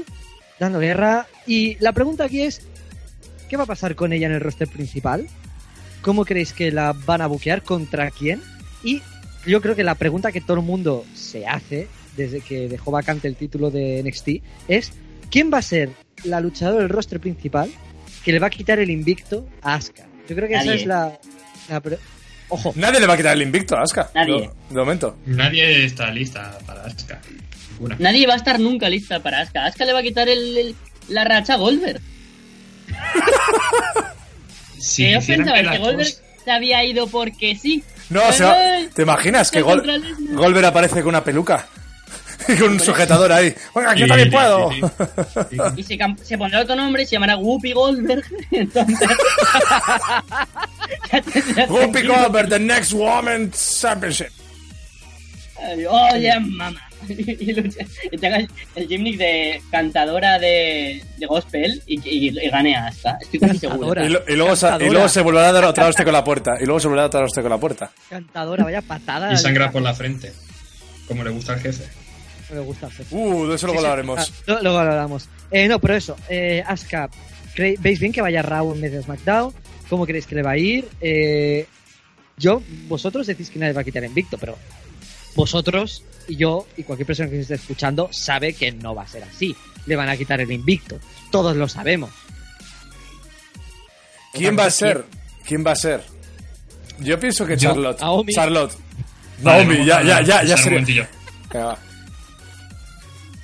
[0.60, 1.28] dando guerra.
[1.46, 2.62] Y la pregunta aquí es:
[3.48, 5.28] ¿qué va a pasar con ella en el roster principal?
[6.02, 7.62] ¿Cómo creéis que la van a buquear?
[7.62, 8.42] ¿Contra quién?
[8.84, 9.04] Y
[9.46, 13.28] yo creo que la pregunta que todo el mundo se hace desde que dejó vacante
[13.28, 14.28] el título de NXT
[14.68, 14.92] es
[15.32, 15.90] ¿quién va a ser
[16.24, 17.72] la luchadora del roster principal
[18.24, 20.06] que le va a quitar el invicto a Asuka?
[20.30, 21.20] Yo creo que esa es la,
[21.70, 21.98] la pre-
[22.50, 24.12] Ojo, Nadie le va a quitar el invicto a Asuka.
[24.14, 24.42] Nadie.
[24.42, 25.18] De, de momento.
[25.26, 27.20] Nadie está lista para Asuka.
[27.72, 27.96] Ninguna.
[28.00, 29.66] Nadie va a estar nunca lista para Asuka.
[29.66, 30.76] Asuka le va a quitar el, el-
[31.10, 32.00] la racha a Goldberg.
[34.78, 37.84] Si que yo pensaba que Goldberg se había ido porque sí.
[38.14, 39.84] No, o sea, ¿te imaginas que Gol.
[40.32, 41.66] Goldberg aparece con una peluca?
[42.46, 43.56] Y con un sujetador ahí.
[43.74, 44.72] Venga, yo Sí, también sí, puedo.
[44.72, 44.82] sí,
[45.50, 45.58] sí.
[45.78, 48.24] Y se, se pondrá otro nombre y se llamará Whoopi Goldberg.
[48.52, 49.00] Entonces.
[51.70, 52.02] Whoopi.
[52.06, 54.30] Goldberg, the next woman's championship.
[55.62, 56.82] Ay, Oh, mamá.
[57.10, 62.50] y, lucha- y te hagas el gimmick de cantadora de, de gospel y, y, y
[62.50, 63.18] gane a Asuka.
[63.22, 64.06] Estoy casi seguro.
[64.06, 64.92] Y, lo- y luego, se- y Cantadora.
[64.94, 66.52] luego se volverá a dar otra hostia con la puerta.
[66.62, 67.92] Y luego se volverá a dar hostia con la puerta.
[68.10, 69.32] cantadora, vaya patada.
[69.34, 70.32] Y sangra por la frente.
[71.08, 71.84] Como le gusta al jefe.
[72.54, 73.06] Me gusta hacer.
[73.12, 73.90] Uh, de eso luego Sí, sí.
[73.92, 74.20] hablaremos.
[74.20, 75.30] Ah, lo- luego lo hablamos.
[75.52, 77.10] Eh, no, pero eso, eh, Asuka,
[77.56, 79.54] ¿cre- ¿veis bien que vaya Raw en vez de SmackDown?
[79.90, 80.88] ¿Cómo creéis que le va a ir?
[81.02, 81.66] Eh,
[82.38, 84.58] yo, vosotros decís que nadie va a quitar invicto, pero
[85.36, 89.24] vosotros y yo y cualquier persona que esté escuchando sabe que no va a ser
[89.24, 89.56] así.
[89.86, 91.00] Le van a quitar el invicto.
[91.32, 92.12] Todos lo sabemos.
[94.34, 95.06] ¿Quién va a ser?
[95.46, 96.04] ¿Quién va a ser?
[97.00, 98.00] Yo pienso que Yo- Charlotte.
[98.00, 98.34] Naomi.
[98.34, 98.74] Charlotte.
[99.42, 101.10] Naomi, ya, ya, ya, ya sería.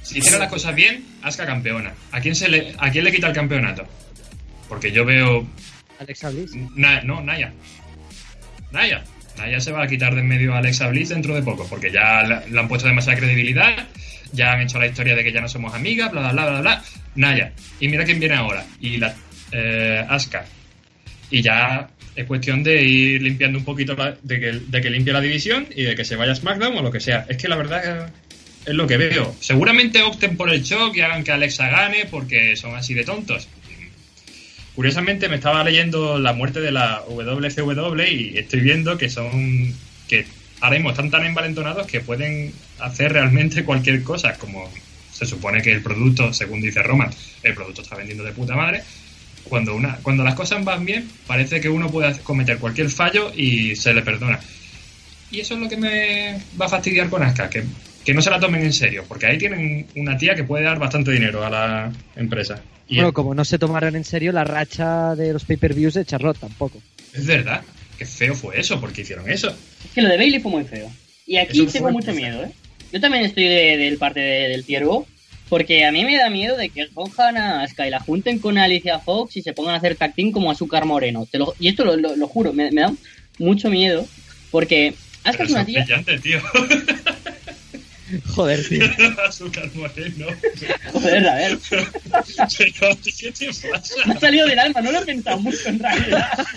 [0.02, 1.94] Si hiciera las cosas bien, Asuka campeona.
[2.12, 3.84] ¿A quién, se le, ¿A quién le quita el campeonato?
[4.68, 5.46] Porque yo veo.
[6.00, 6.52] Alexa Bliss.
[6.76, 7.54] Na- no, Naya.
[8.72, 9.04] Naya.
[9.38, 11.92] Naya se va a quitar de en medio a Alexa Bliss dentro de poco, porque
[11.92, 13.88] ya le, han puesto demasiada credibilidad,
[14.34, 16.62] ya han hecho la historia de que ya no somos amigas, bla, bla, bla, bla,
[16.62, 16.84] bla.
[17.16, 17.52] Naya.
[17.80, 18.66] Y mira quién viene ahora.
[18.82, 19.16] Y la
[19.52, 20.46] eh, Asuka.
[21.32, 24.40] Y ya es cuestión de ir limpiando un poquito, la- de,
[24.82, 27.26] que, limpie la división y de que se vaya a SmackDown o lo que sea.
[27.30, 28.12] Es que la verdad eh,
[28.66, 29.36] es lo que veo.
[29.40, 33.48] Seguramente opten por el shock y hagan que Alexa gane porque son así de tontos.
[34.80, 39.76] Curiosamente me estaba leyendo la muerte de la WCW y estoy viendo que son
[40.08, 40.26] que
[40.62, 44.72] ahora mismo están tan envalentonados que pueden hacer realmente cualquier cosa, como
[45.12, 47.10] se supone que el producto, según dice Roman,
[47.44, 48.82] el producto está vendiendo de puta madre.
[49.44, 53.76] Cuando una cuando las cosas van bien, parece que uno puede cometer cualquier fallo y
[53.76, 54.40] se le perdona.
[55.30, 57.66] Y eso es lo que me va a fastidiar con Asuka, que,
[58.10, 60.80] que no se la tomen en serio, porque ahí tienen una tía que puede dar
[60.80, 62.60] bastante dinero a la empresa.
[62.88, 66.40] Y Bueno, como no se tomaron en serio la racha de los pay-per-views de Charlotte
[66.40, 66.82] tampoco.
[67.14, 67.62] es verdad,
[68.00, 69.50] que feo fue eso, porque hicieron eso.
[69.50, 70.90] Es que lo de Bailey fue muy feo.
[71.28, 72.50] Y aquí Eso tengo mucho miedo, ¿eh?
[72.92, 75.06] Yo también estoy de- del parte de- del Tiervo,
[75.50, 78.58] porque a mí me da miedo de que cojan a Asuka y la junten con
[78.58, 81.28] Alicia Fox y se pongan a hacer tag team como Azúcar Moreno.
[81.32, 82.92] Te lo- y esto lo, lo- lo juro, me, me da
[83.38, 84.04] mucho miedo,
[84.50, 85.84] porque Asuka es una tía...
[85.84, 86.40] brillante, tío.
[88.36, 88.86] Joder, tío.
[89.28, 90.28] Azúcar moreno.
[90.94, 91.86] Joder, a ver, Pero,
[93.04, 93.94] ¿qué te pasa?
[94.06, 96.48] me ha salido del alma, no lo he pensado mucho en realidad.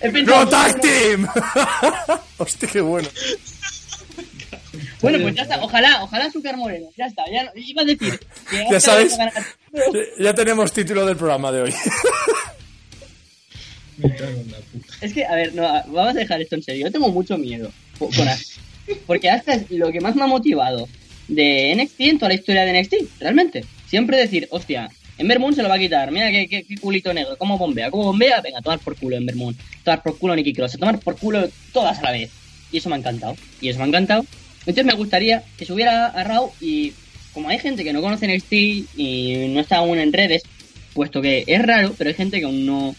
[0.00, 1.28] He pensado ¡No mucho, Tag pero- Team!
[2.38, 3.08] Hostia, qué bueno.
[5.02, 8.20] Bueno, pues ya está, ojalá, ojalá Azúcar Moreno, ya está, ya no- iba a decir
[8.50, 9.16] que Ya sabes.
[10.18, 11.74] Ya tenemos título del programa de hoy.
[13.98, 14.94] Me cago en la puta.
[15.02, 16.86] Es que, a ver, no, vamos a dejar esto en serio.
[16.86, 18.59] Yo tengo mucho miedo po- con Asuka.
[19.06, 20.88] Porque Asuka es lo que más me ha motivado
[21.28, 23.64] de NXT en toda la historia de NXT, realmente.
[23.88, 26.10] Siempre decir, hostia, Ember Moon se lo va a quitar.
[26.10, 28.40] Mira qué, qué- culito negro, cómo bombea, cómo bombea.
[28.40, 31.98] Venga, tomar por culo Ember Moon, tomar por culo Nikki Cross, tomar por culo todas
[31.98, 32.30] a la vez.
[32.72, 33.36] Y eso me ha encantado.
[33.60, 34.24] Y eso me ha encantado.
[34.60, 36.92] Entonces me gustaría que subiera a Raw y
[37.32, 38.52] como hay gente que no conoce NXT
[38.96, 40.42] y no está aún en redes,
[40.94, 42.94] puesto que es raro, pero hay gente que aún no,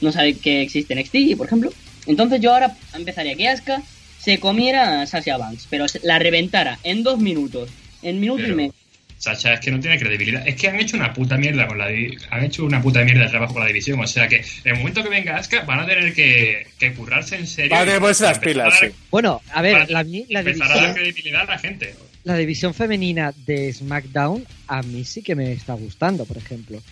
[0.00, 1.70] no sabe que existe NXT, por ejemplo.
[2.06, 3.82] Entonces yo ahora empezaría que Asuka
[4.24, 7.70] se comiera a Sasha Banks, pero la reventara en dos minutos,
[8.02, 8.74] en minuto y medio.
[9.16, 10.46] Sacha es que no tiene credibilidad.
[10.46, 13.30] Es que han hecho una puta mierda con la han hecho una puta mierda de
[13.30, 13.98] trabajo con la división.
[14.00, 17.36] O sea que en el momento que venga Asuka van a tener que, que currarse
[17.36, 17.70] en serio.
[17.74, 18.96] Las Empezar pilas, a dar- sí.
[19.10, 21.94] Bueno, a ver, la, la Empezar a dar división, credibilidad a la gente.
[22.24, 26.82] la división femenina de SmackDown a mí sí que me está gustando, por ejemplo.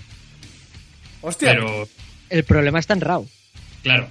[1.20, 1.50] Hostia.
[1.50, 1.88] Pero,
[2.30, 3.28] El problema está en Raw.
[3.82, 4.08] claro,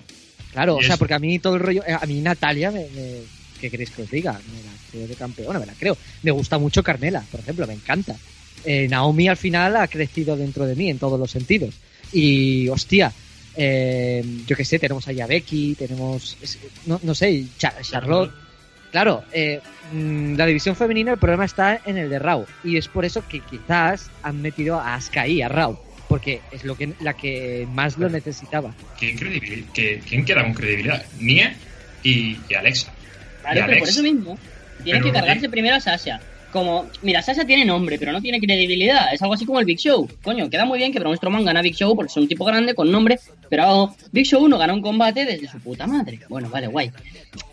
[0.52, 2.90] Claro, o sea, es- porque a mí todo el rollo, eh, a mí Natalia, me,
[2.90, 3.24] me-
[3.58, 4.42] ¿qué queréis que os diga?
[4.52, 5.98] Me la creo de campeona, me la creo.
[6.24, 8.16] Me gusta mucho Carmela, por ejemplo, me encanta.
[8.64, 11.80] Eh, Naomi al final ha crecido dentro de mí en todos los sentidos.
[12.12, 13.12] Y, hostia,
[13.56, 16.38] eh, yo qué sé, tenemos ahí a Becky, tenemos,
[16.86, 18.32] no, no sé, Cha- Charlotte.
[18.92, 19.62] Claro, eh,
[19.94, 22.46] mm, la división femenina el problema está en el de Raw.
[22.64, 25.78] Y es por eso que quizás han metido a Asuka ahí, a Raw.
[26.12, 28.76] Porque es lo que, la que más lo necesitaba.
[29.00, 29.18] ¿quién,
[29.74, 31.06] que- ¿quién queda con credibilidad?
[31.20, 31.56] Nia
[32.04, 32.92] y, y Alexa.
[33.40, 33.80] Claro, Y pero Alex.
[33.80, 34.38] por eso mismo,
[34.84, 36.20] tienen Pero que cargarse Nick- primero a Sasha.
[36.52, 39.14] Como, mira, Sasha tiene nombre, pero no tiene credibilidad.
[39.14, 40.08] Es algo así como el Big Show.
[40.24, 42.76] Coño, queda muy bien que Braun Strowman gana Big Show porque es un tipo grande
[42.76, 46.20] con nombre, pero Big Show no gana un combate desde su puta madre.
[46.30, 46.92] Bueno, vale, guay.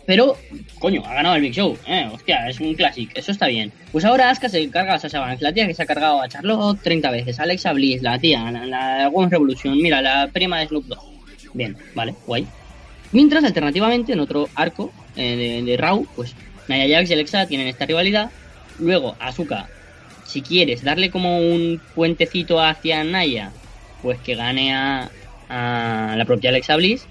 [0.05, 0.37] Pero,
[0.79, 1.77] coño, ha ganado el Big Show.
[1.87, 3.71] Eh, hostia, es un clásico, eso está bien.
[3.91, 6.27] Pues ahora Asuka se carga a Sasha Banks, la tía que se ha cargado a
[6.27, 10.67] Charlotte 30 veces, Alexa Bliss, la tía, la, la Women's Revolution, mira, la prima de
[10.67, 11.03] Snoop Dogg.
[11.53, 12.45] Bien, vale, guay.
[13.11, 16.35] Mientras, alternativamente, en otro arco eh, de, de Raw, pues
[16.69, 18.29] Nia Jax y Alexa tienen esta rivalidad.
[18.79, 19.67] Luego, Asuka,
[20.25, 23.51] si quieres darle como un puentecito hacia Naya,
[24.01, 25.09] pues que gane a,
[25.49, 27.05] a la propia Alexa Bliss.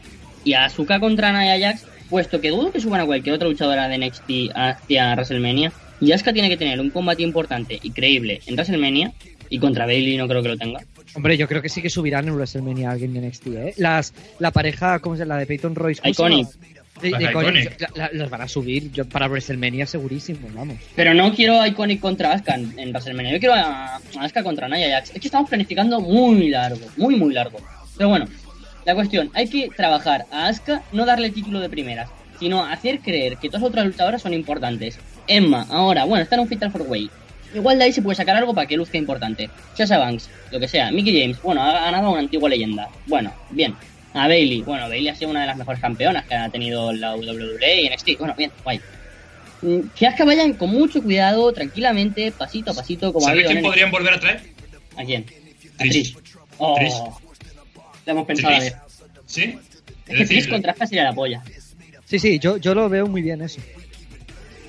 [0.45, 3.89] Y a Asuka contra Nia Jax, puesto que dudo que suban a cualquier otra luchadora
[3.89, 5.73] de NXT hacia WrestleMania.
[6.01, 9.13] Y Asuka tiene que tener un combate importante y creíble en WrestleMania.
[9.51, 10.81] Y contra Bailey no creo que lo tenga.
[11.15, 13.75] Hombre, yo creo que sí que subirán en WrestleMania alguien de NXT, ¿eh?
[13.79, 15.35] Las, la pareja, ¿cómo se llama?
[15.35, 16.01] La de Peyton Royce.
[16.01, 16.49] ¿cómo se Iconic.
[17.01, 17.81] De, Las de Iconic, Iconic.
[17.81, 20.77] la- la- las van a subir yo, para WrestleMania segurísimo, vamos.
[20.97, 23.33] Pero no quiero a Iconic contra Asuka en, en WrestleMania.
[23.33, 25.11] Yo quiero a, a Asuka contra Nia Jax.
[25.15, 27.59] Es que estamos planificando muy largo, muy, muy largo.
[27.97, 28.27] Pero bueno,
[28.85, 32.09] la cuestión, hay que trabajar a Asuka, no darle título de primeras,
[32.39, 34.99] sino hacer creer que todas las otras luchadoras son importantes.
[35.27, 37.11] Emma, ahora, bueno, está en un Fatal 4-Way.
[37.55, 39.49] Igual de ahí se puede sacar algo para que luzca importante.
[39.75, 40.91] Sasha Banks, lo que sea.
[40.91, 42.89] Mickey James, bueno, ha ganado a una antigua leyenda.
[43.07, 43.75] Bueno, bien.
[44.15, 47.15] A Bailey, bueno, Bailey ha sido una de las mejores campeonas que ha tenido la
[47.15, 48.19] WWE y NXT.
[48.19, 48.81] Bueno, bien, guay.
[49.63, 53.91] Mm, Que Asuka vayan con mucho cuidado, tranquilamente, pasito a pasito, como ¿Sabes quién podrían
[53.91, 54.41] volver a traer?
[54.97, 55.27] ¿A quién?
[55.79, 56.17] A Trish.
[56.59, 56.95] Oh, Trish.
[58.07, 58.77] Lo hemos pensado a ver.
[59.27, 59.43] ¿Sí?
[59.43, 59.59] Es Es
[60.07, 61.43] que decir, Trish contra Asuka sería la polla.
[62.07, 63.61] Sí, sí, yo, yo lo veo muy bien eso.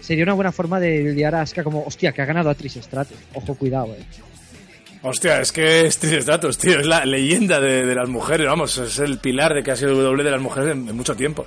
[0.02, 2.82] Sería una buena forma de liar a Asuka como, hostia, que ha ganado a Trish
[2.82, 3.18] Stratus.
[3.34, 4.04] Ojo, cuidado, eh.
[5.02, 6.80] Hostia, es que es Stratus, tío.
[6.80, 8.78] Es la leyenda de, de las mujeres, vamos.
[8.78, 11.46] Es el pilar de que ha sido W de las mujeres en, en mucho tiempo.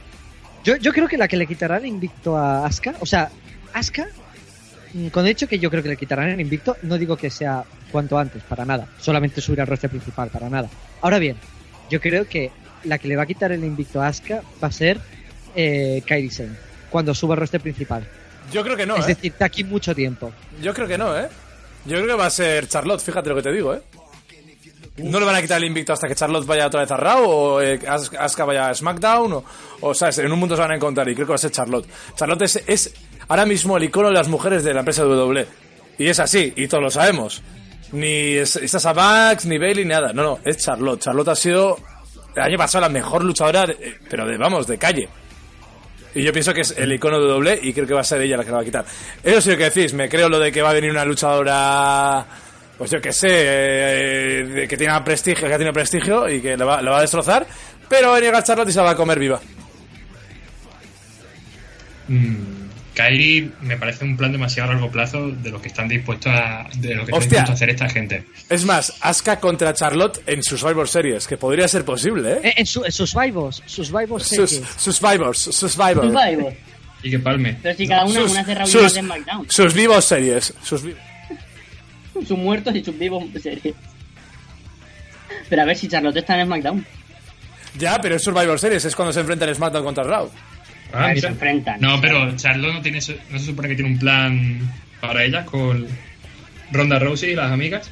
[0.65, 3.31] Yo, yo creo que la que le quitarán el invicto a Asuka, o sea,
[3.75, 4.07] Asuka,
[4.95, 7.31] mm, con el hecho que yo creo que le quitarán el invicto, no digo que
[7.31, 8.87] sea cuanto antes, para nada.
[8.99, 10.69] Solamente subir al roster principal, para nada.
[11.01, 11.37] Ahora bien,
[11.91, 12.51] yo creo que
[12.85, 14.99] la que le va a quitar el invicto a Asuka va a ser
[15.55, 16.57] eh, Kairi Sane,
[16.91, 18.07] cuando suba al roster principal.
[18.53, 19.09] Yo creo que no, es ¿eh?
[19.09, 20.33] decir, de aquí mucho tiempo.
[20.63, 21.29] Yo creo que no, ¿eh?
[21.85, 23.83] Yo creo que va a ser Charlotte, fíjate lo que te digo, ¿eh?
[24.99, 27.25] No le van a quitar el invicto hasta que Charlotte vaya otra vez a Raw
[27.25, 29.45] o eh, As- Asuka vaya a SmackDown o,
[29.81, 30.19] o, ¿sabes?
[30.19, 31.87] En un mundo se van a encontrar y creo que va a ser Charlotte.
[32.15, 32.95] Charlotte es, es
[33.27, 35.47] ahora mismo el icono de las mujeres de la empresa W.
[35.99, 37.43] Y es así, y todos lo sabemos.
[37.93, 40.13] Ni es- es Sasha Banks, ni Bailey, ni nada.
[40.13, 41.01] No, no, es Charlotte.
[41.01, 41.79] Charlotte ha sido
[42.37, 45.09] el año pasado la mejor luchadora, de- pero de, vamos, de calle.
[46.15, 48.21] Y yo pienso que es el icono de doble y creo que va a ser
[48.21, 48.85] ella la que la va a quitar.
[49.23, 52.27] Eso sí lo que decís, me creo lo de que va a venir una luchadora,
[52.77, 56.99] pues yo que sé, eh, que tiene prestigio, que tiene prestigio y que la va,
[56.99, 57.47] a destrozar,
[57.89, 59.41] pero va a llegar Charlotte y se va a comer viva.
[62.09, 62.62] Mm,
[62.95, 66.69] Kairi me parece un plan demasiado a largo plazo de lo que están dispuestos a,
[66.77, 67.21] de lo que están Hostia.
[67.21, 68.27] dispuestos a hacer esta gente.
[68.51, 72.41] Es más, Asuka contra Charlotte en Survivor Series, que podría ser posible, ¿eh?
[72.45, 74.69] Eh, en, su, en sus Survivors, Survivors Sus, Series.
[74.77, 76.05] Survivors, Survivor.
[76.13, 76.53] Survivor.
[77.03, 77.57] Y que palme.
[77.63, 79.47] Pero si cada una, Sus- una hace sus, de SmackDown.
[79.51, 80.55] sus vivos series.
[80.63, 80.95] Sus vi-
[82.29, 83.75] Sus muertos y sus vivos en serie.
[85.49, 86.87] Pero a ver si Charlotte está en SmackDown.
[87.79, 90.31] Ya, pero es Survivor Series, es cuando se enfrentan en SmackDown contra Raw.
[90.93, 91.29] Ah, A ver, mira.
[91.29, 91.81] se enfrentan.
[91.81, 94.61] No, pero Charlotte no tiene, no se supone que tiene un plan
[95.01, 95.87] para ella con
[96.71, 97.91] Ronda Rousey y las amigas.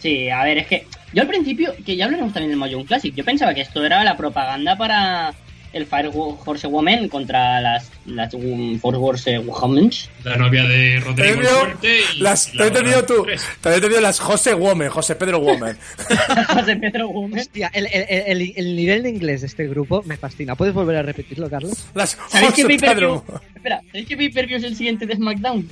[0.00, 3.14] Sí, a ver, es que yo al principio, que ya hablaremos también del Mahjong Classic,
[3.14, 5.32] yo pensaba que esto era la propaganda para
[5.74, 8.32] el Fire Horsewoman contra las, las
[8.80, 9.90] Force Horse Women.
[10.22, 13.26] La novia de Rodrigo el Fuerte y las, te la he otra tú.
[13.60, 15.76] Te he entendido las José Woman, José Pedro Woman.
[16.54, 17.40] José Pedro Woman.
[17.40, 20.54] Hostia, el, el- el- el nivel de inglés de este grupo me fascina.
[20.54, 21.86] ¿Puedes volver a repetirlo, Carlos?
[21.94, 23.22] Las ¿Sabéis qué José pay-per-view?
[23.24, 23.40] Pedro.
[23.56, 25.68] Espera, ¿sabéis qué pay-per-view es el siguiente de SmackDown?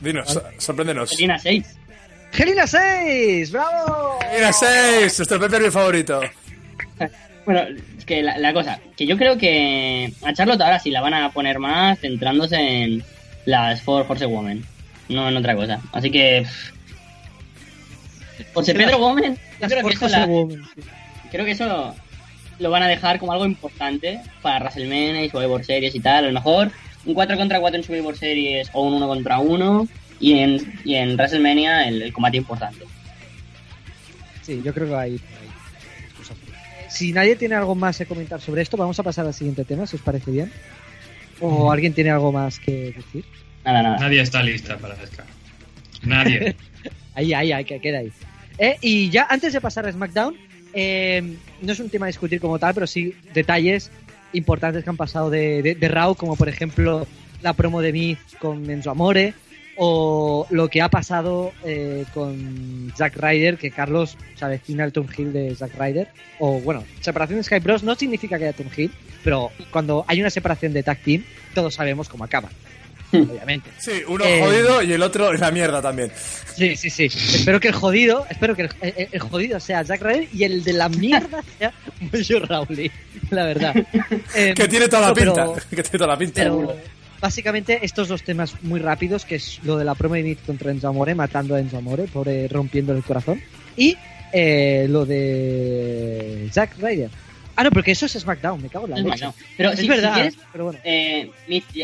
[0.00, 1.10] Dinos, so- sorpréndenos.
[1.10, 1.64] Selina 6.
[2.32, 3.52] ¡Gelina 6!
[3.52, 4.18] ¡Bravo!
[4.34, 6.20] Mira, 6, nuestro pay favorito.
[7.44, 7.62] Bueno,
[7.98, 11.14] es que la, la cosa, que yo creo que a Charlotte ahora sí la van
[11.14, 13.02] a poner más centrándose en
[13.46, 14.64] las Four Horsewomen,
[15.08, 15.80] no en otra cosa.
[15.92, 16.44] Así que.
[18.54, 20.80] José Pedro Woman, yo Las creo que, eso Force la- Women, sí.
[21.30, 21.94] creo que eso
[22.58, 26.24] lo van a dejar como algo importante para WrestleMania y Survivor Series y tal.
[26.24, 26.70] A lo mejor
[27.04, 29.88] un 4 contra 4 en Survivor Series o un 1 contra 1
[30.20, 32.84] y en, y en WrestleMania el, el combate importante.
[34.42, 35.48] Sí, yo creo que va a ir por ahí.
[36.92, 39.86] Si nadie tiene algo más que comentar sobre esto, vamos a pasar al siguiente tema,
[39.86, 40.52] si os parece bien.
[41.40, 43.24] ¿O alguien tiene algo más que decir?
[43.64, 43.98] Nada, nada.
[43.98, 45.24] Nadie está lista para Asuka.
[46.02, 46.54] Nadie.
[47.14, 48.10] Ahí, ahí, ahí, que queda ahí.
[48.56, 50.34] Eh, y ya antes de pasar a SmackDown,
[50.72, 53.90] eh, no es un tema a discutir como tal, pero sí detalles
[54.32, 57.06] importantes que han pasado de, de, de Raw, como por ejemplo
[57.42, 59.34] la promo de Miz con Enzo Amore,
[59.84, 65.08] o lo que ha pasado eh, con Zack Ryder, que Carlos se avecina el Tom
[65.16, 66.08] Hill de Zack Ryder.
[66.38, 68.92] O bueno, separación de Sky Bros no significa que haya Tom Hill,
[69.24, 72.48] pero cuando hay una separación de tag team, todos sabemos cómo acaba.
[73.12, 73.68] Obviamente.
[73.78, 76.10] Sí, uno Eh, jodido y el otro en la mierda también.
[76.56, 77.06] Sí, sí, sí.
[77.06, 80.62] Espero que el jodido, espero que el, el- el jodido sea Zack Ryder y el
[80.64, 82.90] de la mierda sea Mojo Rawley,
[83.30, 83.74] la verdad.
[84.54, 85.34] Que tiene toda la pinta.
[85.34, 86.34] pero- Que tiene toda la pinta.
[86.42, 86.76] pero
[87.22, 90.70] básicamente estos dos temas muy rápidos, que es lo de la promo de Nick contra
[90.70, 93.40] Enzo Amore, matando a Enzo Amore, pobre rompiendo el corazón,
[93.76, 93.96] y
[94.32, 97.08] eh, lo de Zack Ryder.
[97.54, 99.24] Ah, no, porque eso es SmackDown, me cago en la leche.
[99.26, 99.34] no.
[99.56, 100.78] Pero es si, si verdad, quieres, pero bueno.
[100.84, 101.30] eh,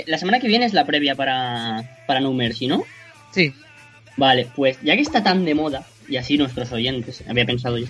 [0.07, 2.83] la semana que viene es la previa para, para No Mercy, ¿no?
[3.33, 3.53] Sí,
[4.16, 7.87] Vale, pues ya que está tan de moda, y así nuestros oyentes, había pensado yo,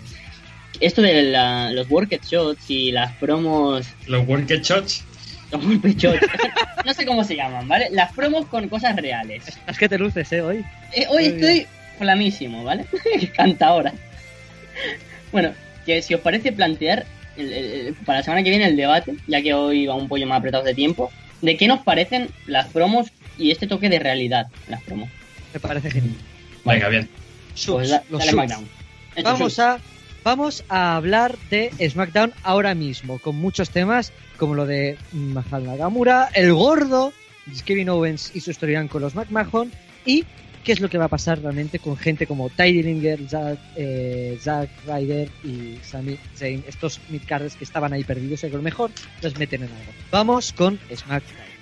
[0.81, 5.05] esto de la- los work shots y las promos, Los Work Shots.
[5.51, 5.65] los
[6.85, 7.89] no sé cómo se llaman, ¿vale?
[7.91, 9.45] Las promos con cosas reales.
[9.67, 10.41] es que te luces, ¿eh?
[10.43, 10.65] Hoy.
[10.93, 11.67] Eh, hoy Muy estoy
[11.99, 12.85] flamísimo, ¿vale?
[13.37, 13.93] Canta ahora.
[15.33, 15.53] Bueno,
[15.85, 17.05] que si os parece plantear
[17.37, 20.09] el- el- el- para la semana que viene el debate, ya que hoy va un
[20.09, 21.11] pollo más apretados de tiempo,
[21.43, 23.09] de qué nos parecen las promos
[23.39, 25.09] y este toque de realidad en las promos.
[25.55, 26.15] Me parece genial.
[26.65, 27.09] Venga, bien.
[27.67, 28.53] Pues da- los dale subs.
[29.25, 29.59] Vamos subs.
[29.61, 29.79] a,
[30.24, 36.28] vamos a hablar de SmackDown ahora mismo, con muchos temas como lo de Mahal Nagamura,
[36.35, 37.12] el gordo,
[37.64, 39.70] Kevin Owens y su storyline con los McMahon,
[40.04, 40.24] y
[40.64, 44.38] qué es lo que va a pasar realmente con gente como Ty Dillinger, Zack, eh,
[44.40, 48.62] Zack Ryder y Sami Zayn, estos midcarders que estaban ahí perdidos y que a lo
[48.62, 48.90] mejor
[49.22, 49.92] los meten en algo.
[50.11, 51.58] Vamos con SmackDown.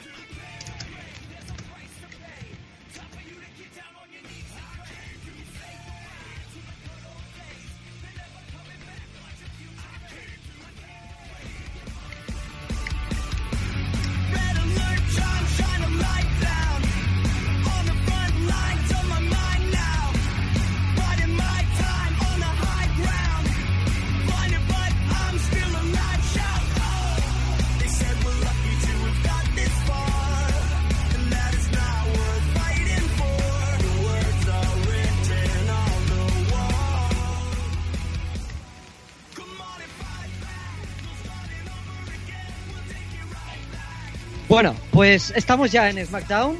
[44.96, 46.56] Pues estamos ya en SmackDown,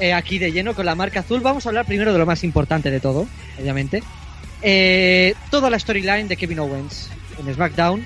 [0.00, 1.40] eh, aquí de lleno con la marca azul.
[1.40, 3.26] Vamos a hablar primero de lo más importante de todo,
[3.58, 4.02] obviamente.
[4.60, 8.04] Eh, toda la storyline de Kevin Owens en SmackDown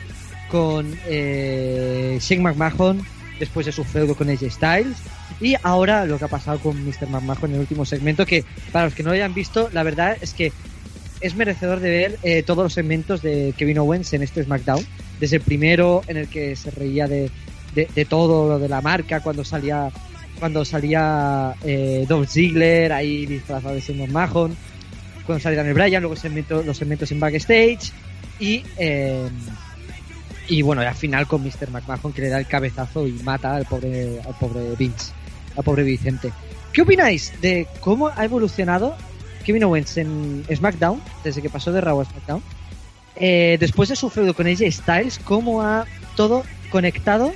[0.49, 3.05] con eh, Shane McMahon
[3.41, 4.97] después de su feudo con AJ Styles
[5.41, 7.09] y ahora lo que ha pasado con Mr.
[7.09, 10.17] McMahon en el último segmento que para los que no lo hayan visto la verdad
[10.21, 10.53] es que
[11.21, 14.87] es merecedor de ver eh, todos los segmentos de Kevin Owens en este SmackDown
[15.19, 17.33] desde el primero en el que se reía de,
[17.75, 19.91] de, todo lo de la marca cuando salía
[20.39, 24.57] cuando salía eh, Dolph Ziggler ahí disfrazado de Shane McMahon
[25.27, 26.17] cuando salía Daniel Bryan luego
[26.65, 27.93] los segmentos en backstage.
[28.41, 29.29] Y eh,
[30.49, 31.71] y bueno al final con Mr.
[31.71, 35.13] McMahon que le da el cabezazo y mata al pobre al pobre Vince
[35.57, 36.33] al pobre Vicente.
[36.73, 38.97] ¿qué opináis de cómo ha evolucionado
[39.45, 42.43] Kevin Owens en SmackDown desde que pasó de Raw a SmackDown
[43.17, 47.33] eh, después de su feudo con AJ Styles cómo ha todo conectado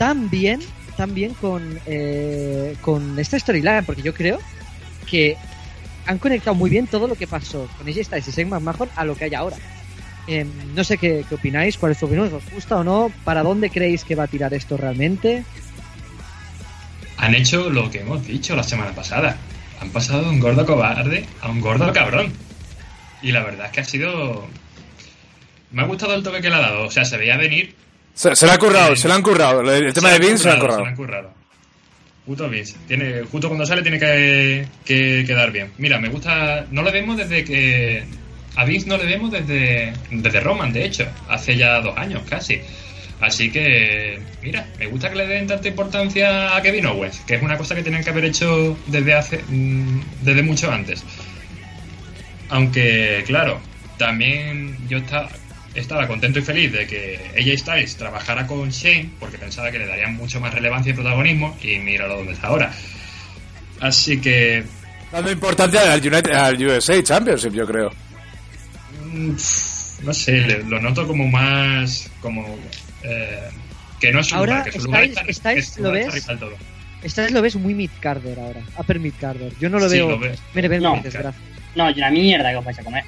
[0.00, 0.60] tan bien
[0.96, 4.38] tan bien con eh, con esta storyline porque yo creo
[5.10, 5.36] que
[6.06, 9.04] han conectado muy bien todo lo que pasó con AJ Styles y Shane McMahon a
[9.04, 9.58] lo que hay ahora
[10.26, 13.10] Eh, no sé qué, qué opináis, cuál es tu opinión, ¿os gusta o no?
[13.24, 15.44] ¿Para dónde creéis que va a tirar esto realmente?
[17.16, 19.36] Han hecho lo que hemos dicho la semana pasada.
[19.80, 22.32] Han pasado de un gordo cobarde a un gordo cabrón.
[23.22, 24.46] Y la verdad es que ha sido.
[25.72, 26.86] Me ha gustado el toque que le ha dado.
[26.86, 27.74] O sea, se veía venir.
[28.14, 29.60] Se, se le ha currado, se le han currado.
[29.72, 30.78] El tema de han Vince se le han currado.
[30.78, 31.34] Se le han currado.
[32.26, 32.76] Puto Vince.
[32.86, 35.72] Tiene, justo cuando sale tiene que, que quedar bien.
[35.78, 36.66] Mira, me gusta.
[36.70, 38.04] No le vemos desde que.
[38.56, 41.06] A Vince no le vemos desde, desde Roman, de hecho.
[41.28, 42.60] Hace ya dos años casi.
[43.20, 47.42] Así que, mira, me gusta que le den tanta importancia a Kevin Owens, que es
[47.42, 49.44] una cosa que tenían que haber hecho desde hace.
[49.48, 51.04] mm, desde mucho antes.
[52.48, 53.60] Aunque, claro,
[53.98, 55.28] también yo estaba,
[55.74, 59.86] estaba contento y feliz de que AJ Styles trabajara con Shane, porque pensaba que le
[59.86, 62.72] darían mucho más relevancia y protagonismo, y míralo donde está ahora.
[63.80, 64.64] Así que,
[65.12, 67.90] Dando importancia al, United, al USA Championship, yo creo.
[69.12, 69.30] mm,
[70.04, 72.10] no sé, lo noto como más.
[72.20, 72.58] como.
[73.02, 73.48] eh,
[74.00, 76.04] que no es su Ahora, lugar, que su lugar Styles- está, Styles, su ¿lo lugar
[76.06, 76.14] ves?
[77.02, 79.52] está vez lo ves muy mid-carder ahora, upper mid-carder.
[79.60, 80.38] Yo no lo Sí, veo lo ves.
[80.80, 81.40] No, desgracia.
[81.74, 83.04] No, una mierda que os vais a comer.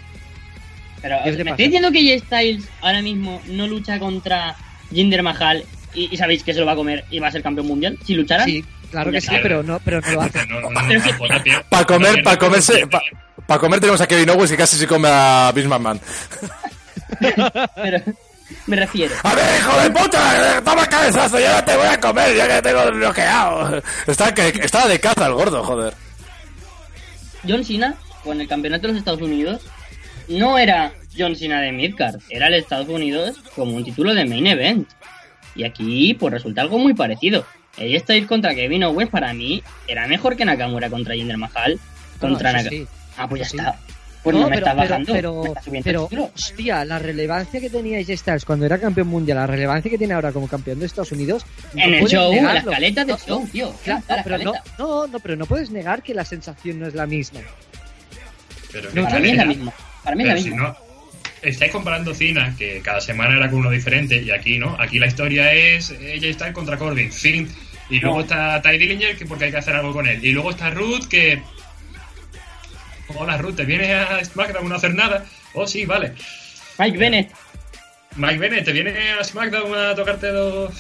[1.03, 1.51] Pero, ¿Qué ¿me pasa?
[1.51, 4.55] estoy diciendo que J Styles ahora mismo no lucha contra
[4.93, 7.43] Jinder Mahal y, y sabéis que se lo va a comer y va a ser
[7.43, 7.99] campeón mundial?
[8.07, 9.43] Si lucharan, Sí, Claro que sí, Claro.
[9.43, 10.47] pero no, pero no lo hace.
[10.47, 11.63] No, no, no, no, joder, tío.
[11.71, 12.87] Para comer, para comerse,
[13.47, 15.99] para comer tenemos a Kevin Owens y casi se come a Vince McMahon.
[17.75, 17.99] Pero
[18.67, 19.15] me refiero.
[19.23, 22.63] A ver, hijo de puta, toma cabezazo, yo no te voy a comer, ya que
[22.63, 23.83] tengo bloqueado.
[24.07, 25.95] Está, que, estaba de caza el gordo, joder.
[27.49, 29.63] John Cena, con el campeonato de los Estados Unidos,
[30.29, 34.47] no era John Cena de Midcard, era el Estados Unidos como un título de main
[34.47, 34.89] event.
[35.55, 37.45] Y aquí, pues resulta algo muy parecido.
[37.77, 41.79] El Styles contra Kevin Owens para mí era mejor que Nakamura contra Jinder Mahal.
[42.21, 42.87] Contra No, sí.
[43.17, 43.57] Ah, pues ya Sí.
[43.59, 43.79] está.
[44.23, 45.13] Pues no, me está bajando.
[45.13, 46.31] Pero, me está subiendo pero, el título.
[46.35, 50.15] hostia, la relevancia que tenía AJ Styles cuando era campeón mundial, la relevancia que tiene
[50.15, 51.45] ahora como campeón de Estados Unidos.
[51.75, 52.71] no En el show, en la negarlo.
[52.71, 53.75] escaleta del No, show, tío.
[53.83, 57.07] Claro, pero no, no, no, pero no puedes negar que la sensación no es la
[57.07, 57.41] misma.
[58.71, 59.73] Pero No, Para mí es la misma.
[60.05, 60.77] Para mí es la Pero si no,
[61.43, 64.77] estáis comparando Cena, que cada semana era con uno diferente, y aquí no.
[64.81, 67.49] Aquí la historia es ella está contra Corbin, fin.
[67.91, 68.23] Y luego No.
[68.23, 70.25] está Ty Dillinger, que porque hay que hacer algo con él.
[70.25, 71.43] Y luego está Ruth, que.
[73.15, 75.27] Hola Ruth, ¿te vienes a SmackDown a no hacer nada?
[75.55, 76.15] Oh, sí, vale.
[76.79, 77.31] Mike Bennett.
[78.17, 80.71] Mike Bennett, ¿te vienes a SmackDown a tocarte los,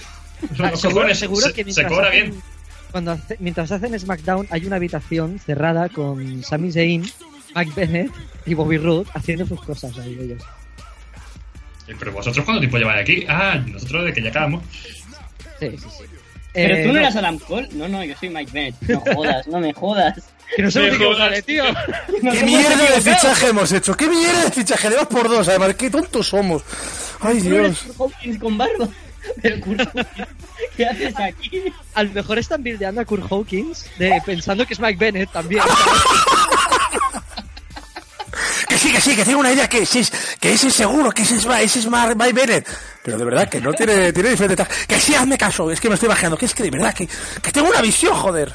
[0.58, 1.18] Ah, los seguro, cojones?
[1.18, 2.42] seguro se, que se mientras cobra hacen, bien.
[2.90, 7.04] Cuando hace- mientras hacen SmackDown hay una habitación cerrada con Sami Zayn,
[7.54, 8.10] Mike Bennett
[8.46, 10.42] y Bobby Roode haciendo sus cosas ahí ellos.
[11.88, 13.24] Eh, Pero vosotros, ¿cuánto tiempo lleváis aquí?
[13.28, 14.62] Ah, nosotros de que ya acabamos.
[15.60, 16.04] Sí, sí, sí.
[16.54, 17.68] Pero Eh, tú no no, eras Adam Cole.
[17.72, 18.74] No, no, yo soy Mike Bennett.
[18.82, 20.14] No jodas, no me jodas.
[20.54, 21.18] Que no se Me jodas.
[21.18, 21.64] vale, tío.
[22.22, 23.94] No ¿Qué mierda de fichaje hemos hecho?
[23.94, 24.90] ¿Qué mierda de fichaje?
[24.90, 26.62] Le vas por dos, además, qué tontos somos.
[27.20, 27.86] Ay, Tú Dios.
[28.38, 28.86] Con barba.
[29.40, 30.28] Pero Kurt Hawkins,
[30.76, 31.62] ¿qué haces aquí?
[31.94, 35.62] A lo mejor están bildeando a Kurt Hawkins de, pensando que es Mike Bennett también.
[38.92, 40.02] Que sí, que tengo una idea que, sí,
[40.38, 42.68] que ese es seguro, que ese es, ese es Bennett.
[43.02, 44.66] Pero de verdad que no tiene, tiene diferente.
[44.86, 46.36] Que sí, hazme caso, es que me estoy bajando.
[46.36, 47.08] Que es que de verdad que,
[47.42, 48.52] que tengo una visión, joder.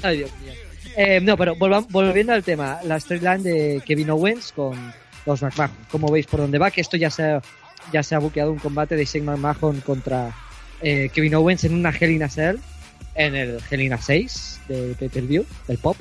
[0.00, 0.52] Ay, Dios mío.
[0.96, 4.92] Eh, no, pero volviendo al tema, la storyline de Kevin Owens con
[5.26, 5.72] los McMahon.
[5.90, 7.42] Como veis por dónde va, que esto ya se ha,
[7.92, 10.32] ya se ha buqueado un combate de Shane McMahon contra
[10.80, 12.58] eh, Kevin Owens en una Hell in a Cell,
[13.16, 15.96] en el Hell in a 6 de pay-per-view, del pop.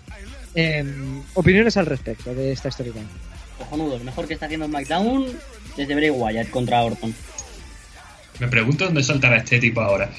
[0.53, 0.85] Eh,
[1.33, 3.30] opiniones al respecto de esta storyline.
[3.61, 5.25] Cojonudo, lo mejor que está haciendo SmackDown
[5.77, 7.13] desde Bray Wyatt contra Orton.
[8.39, 10.09] Me pregunto dónde saltará este tipo ahora.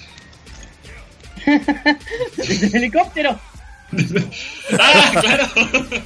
[2.36, 3.38] ¡Desde el helicóptero!
[4.78, 5.48] ¡Ah, claro!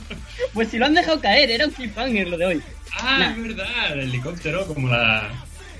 [0.53, 2.63] Pues si lo han dejado caer, era un cliffhanger lo de hoy.
[2.99, 3.31] Ah, Nah.
[3.33, 5.31] es verdad, el helicóptero, como la,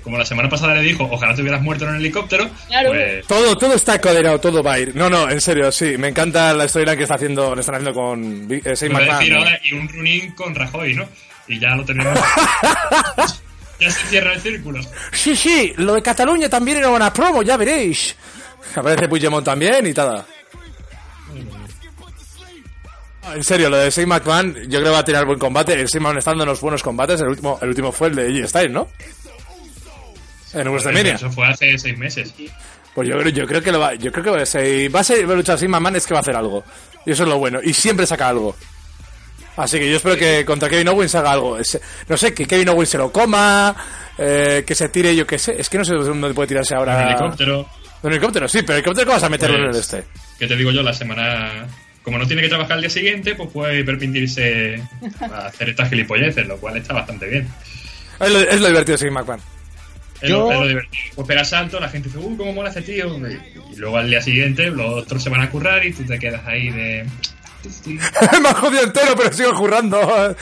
[0.03, 2.47] como la semana pasada le dijo, ojalá te hubieras muerto en el helicóptero.
[2.67, 2.89] Claro.
[2.89, 4.95] Pues, Todo, todo está coordinado, todo va a ir.
[4.95, 5.97] No, no, en serio, sí.
[5.97, 9.33] Me encanta la storyline que está haciendo, le están haciendo con eh, McMahon.
[9.33, 11.07] ahora, y un runín con Rajoy, ¿no?
[11.47, 12.17] Y ya lo tenemos.
[13.79, 14.81] ya se cierra el círculo.
[15.11, 18.15] Sí, sí, lo de Cataluña también era una promo, ya veréis.
[18.75, 20.25] Aparece Puigdemont también y tal.
[23.23, 25.73] Ah, En serio, lo de Shane McMahon, yo creo que va a tener buen combate.
[25.73, 27.19] El Shane McMahon está dando unos buenos combates.
[27.21, 28.87] El último, el último fue el de AJ Styles, ¿no?
[30.53, 31.15] En WrestleMania.
[31.15, 32.33] Eso fue hace seis meses.
[32.95, 35.29] Pues yo creo, yo creo que lo va, yo creo que si va a ser
[35.29, 36.63] va a luchar Shane McMahon es que va a hacer algo.
[37.05, 37.59] Y eso es lo bueno.
[37.63, 38.55] Y siempre saca algo.
[39.57, 41.57] Así que yo espero que contra Kevin Owens haga algo.
[42.07, 43.75] No sé, que Kevin Owens se lo coma,
[44.17, 45.55] eh, que se tire, yo qué sé.
[45.59, 47.01] Es que no sé dónde puede tirarse ahora.
[47.03, 47.67] el helicóptero.
[48.03, 50.03] El helicóptero, sí, pero el helicóptero ¿cómo vas a meterlo en el Pues, este?
[50.37, 50.83] ¿Qué te digo yo?
[50.83, 51.65] La semana.
[52.03, 54.75] Como no tiene que trabajar al día siguiente, pues puede permitirse
[55.31, 57.47] a hacer estas gilipolleces, lo cual está bastante bien.
[58.19, 59.41] Es lo, es lo divertido de McMahon.
[60.21, 61.03] Es, Yo- lo, es lo divertido.
[61.15, 63.17] Pues pega salto, la gente dice, uy, cómo mola este tío.
[63.27, 63.33] Y,
[63.73, 66.45] y luego al día siguiente los otros se van a currar y tú te quedas
[66.45, 67.05] ahí de.
[68.41, 70.35] Me ha jodido entero, pero sigo jurando.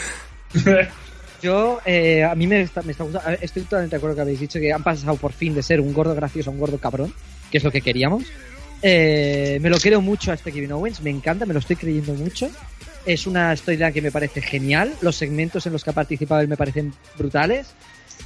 [1.41, 3.30] Yo, eh, a mí me está, me está gustando.
[3.41, 5.93] Estoy totalmente de acuerdo que habéis dicho que han pasado por fin de ser un
[5.93, 7.13] gordo gracioso a un gordo cabrón,
[7.51, 8.23] que es lo que queríamos.
[8.82, 12.13] Eh, me lo creo mucho a este Kevin Owens, me encanta, me lo estoy creyendo
[12.13, 12.49] mucho.
[13.05, 14.93] Es una storyline que me parece genial.
[15.01, 17.67] Los segmentos en los que ha participado él me parecen brutales.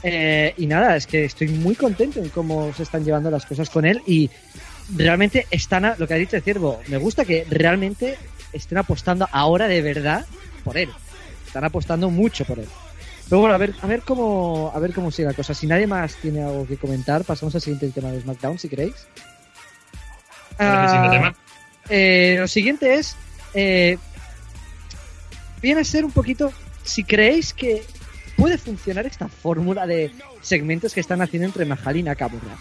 [0.04, 3.70] Eh, y nada, es que estoy muy contento en cómo se están llevando las cosas
[3.70, 4.02] con él.
[4.06, 4.30] Y
[4.96, 8.18] realmente están, a- lo que ha dicho el ciervo, me gusta que realmente
[8.54, 10.26] estén apostando ahora de verdad
[10.64, 10.90] por él.
[11.46, 12.68] Están apostando mucho por él.
[13.28, 15.54] Pero bueno, a ver, a ver cómo, a ver cómo sigue la cosa.
[15.54, 18.96] Si nadie más tiene algo que comentar, pasamos al siguiente tema de SmackDown, si queréis.
[20.58, 21.36] ¿Cuál es el siguiente Ah, tema?
[21.90, 23.16] eh, lo siguiente es,
[23.54, 23.98] eh,
[25.62, 26.52] viene a ser un poquito,
[26.84, 27.84] si creéis que
[28.36, 32.58] puede funcionar esta fórmula de segmentos que están haciendo entre Mahal y Nakamura.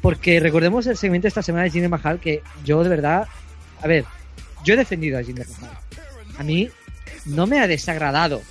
[0.00, 3.26] Porque recordemos el segmento de esta semana de Jinder Mahal que yo de verdad,
[3.80, 4.04] a ver,
[4.64, 5.76] yo he defendido a Jinder Mahal.
[6.38, 6.68] A mí
[7.26, 8.42] no me ha desagradado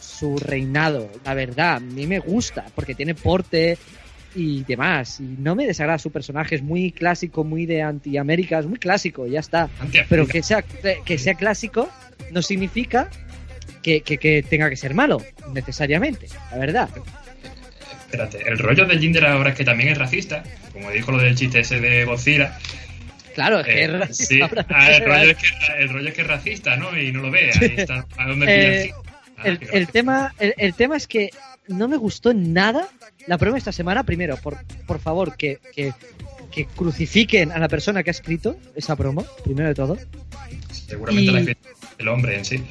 [0.00, 3.78] su reinado, la verdad, a mí me gusta porque tiene porte,
[4.34, 5.18] y demás.
[5.20, 9.26] Y no me desagrada su personaje, es muy clásico, muy de anti-América, es muy clásico,
[9.26, 9.68] ya está.
[10.08, 11.88] Pero que sea, que sea clásico
[12.32, 13.08] no significa
[13.82, 15.22] que, que- que tenga que ser malo,
[15.54, 16.88] necesariamente, la verdad.
[18.06, 21.34] Espérate, el rollo de Jinder ahora es que también es racista, como dijo lo del
[21.34, 22.58] chiste ese de Godzilla.
[23.36, 25.48] Claro, es que Eh, es racista, sí, ah, el, rollo es que,
[25.82, 26.98] el rollo es que es racista, ¿no?
[26.98, 28.06] Y no lo ve, ahí está.
[28.16, 28.90] ¿A dónde Eh, el?
[29.36, 31.28] Ah, el, el tema, el, el tema es que
[31.68, 32.88] no me gustó nada
[33.26, 34.04] la promo esta semana.
[34.04, 34.56] Primero, por,
[34.86, 35.92] por favor, que, que,
[36.50, 39.98] que crucifiquen a la persona que ha escrito esa promo, primero de todo.
[40.72, 41.68] Seguramente y- la escrito
[41.98, 42.62] el hombre en sí.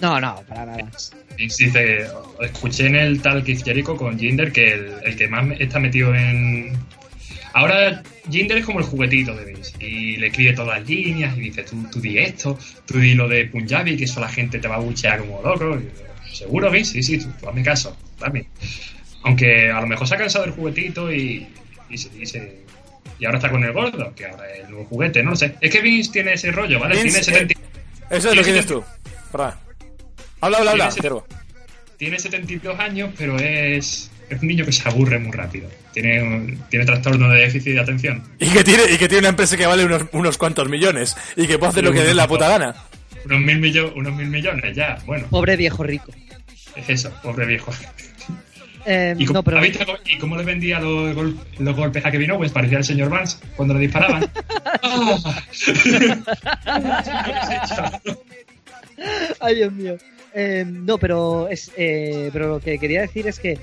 [0.00, 0.88] No, no, para nada.
[1.36, 2.06] Dice,
[2.40, 6.14] escuché en el tal Keith Jericho con Jinder que el, el que más está metido
[6.14, 6.72] en...
[7.54, 11.40] Ahora Jinder es como el juguetito de Vince y le escribe todas las líneas y
[11.40, 14.68] dice, tú, tú di esto, tú di lo de Punjabi, que eso la gente te
[14.68, 15.78] va a buchear como loco.
[15.78, 18.46] Y Seguro, Vince, sí, sí, tú, tú hazme caso, dame.
[19.24, 21.46] Aunque a lo mejor se ha cansado del juguetito y,
[21.90, 22.62] y, se, y se-
[23.18, 25.54] y ahora está con el gordo, que ahora es el nuevo juguete, no lo sé.
[25.60, 27.00] Es que Vince tiene ese rollo, ¿vale?
[27.02, 27.60] Vince, tiene 70...
[28.10, 28.82] Eso es lo que dices tú.
[30.40, 30.90] Habla, habla, habla,
[31.96, 35.68] tiene 72 años, pero es, es un niño que se aburre muy rápido.
[35.92, 38.22] Tiene, un- tiene trastorno de déficit de atención.
[38.38, 41.46] Y que tiene, y que tiene una empresa que vale unos, unos cuantos millones y
[41.46, 42.74] que puede hacer lo que dé la puta gana.
[43.26, 44.98] Unos mil, millo- unos mil millones, ya.
[45.06, 46.12] Bueno, Pobre viejo rico.
[46.76, 47.72] es eso, pobre viejo.
[48.84, 51.76] Eh, ¿Y cómo, no, pero ¿has visto cómo- y cómo le vendía los, gol- los
[51.76, 52.52] golpes a Kevin Owens?
[52.52, 54.28] Parecía el señor Vance cuando le disparaban.
[59.40, 59.96] Ay, Dios mío.
[60.34, 63.58] Eh, no, pero es, eh, pero lo que quería decir es que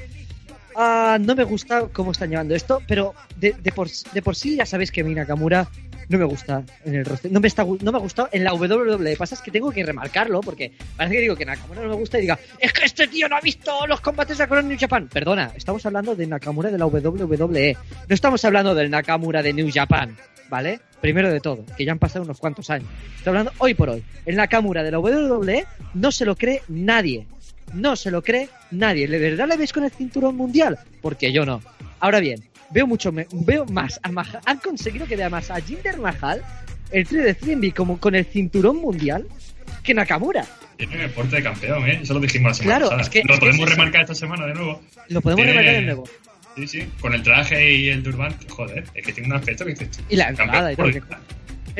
[0.80, 4.66] ah, no me gusta cómo están llevando esto, pero de, por, de por sí ya
[4.66, 5.68] sabéis que mi Nakamura
[6.08, 7.32] no me gusta en el roster.
[7.32, 9.16] No me, está, no me ha gustado en la WWE.
[9.16, 12.18] Pasa es que tengo que remarcarlo porque parece que digo que Nakamura no me gusta
[12.18, 15.08] y diga, es que este tío no ha visto los combates de New Japan.
[15.08, 17.78] Perdona, estamos hablando de Nakamura de la WWE.
[18.08, 20.18] No estamos hablando del Nakamura de New Japan,
[20.50, 20.80] ¿vale?
[21.02, 22.90] Primero de todo, que ya han pasado unos cuantos años.
[23.18, 24.04] Estoy hablando hoy por hoy.
[24.26, 27.28] El Nakamura de la WWE no se lo cree nadie.
[27.74, 29.08] No se lo cree nadie.
[29.08, 30.78] ¿De verdad le veis con el cinturón mundial?
[31.02, 31.62] Porque yo no.
[32.00, 34.40] Ahora bien, veo mucho me- veo más a Mahal.
[34.46, 36.42] Han conseguido que vea más a Jinder Mahal,
[36.92, 39.28] el trío de 3 como con el cinturón mundial,
[39.84, 40.46] que Nakamura.
[40.78, 42.00] Tiene el porte de campeón, ¿eh?
[42.04, 43.02] Eso lo dijimos la semana Claro, pasada.
[43.02, 44.82] es que- lo es que podemos es remarcar esta semana de nuevo.
[45.10, 46.04] Lo podemos Tiene- remarcar de nuevo.
[46.56, 48.46] Sí, sí, con el traje y el turbante.
[48.50, 49.90] Joder, es que tiene un aspecto que dices.
[50.10, 50.88] Y la entrada y todo.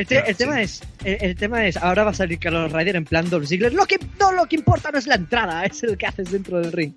[0.00, 2.72] El, te- Ya, el tema es, el, el tema es, ahora va a salir Carlos
[2.72, 3.72] Ryder en plan Dolph Ziggler.
[3.72, 6.60] Lo que, no, lo que importa no es la entrada, es el que haces dentro
[6.60, 6.92] del ring.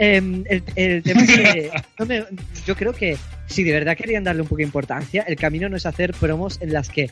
[0.00, 2.24] Em, el, el tema es que no me-
[2.66, 3.16] yo creo que
[3.46, 6.58] si de verdad querían darle un poco de importancia, el camino no es hacer promos
[6.60, 7.10] en las que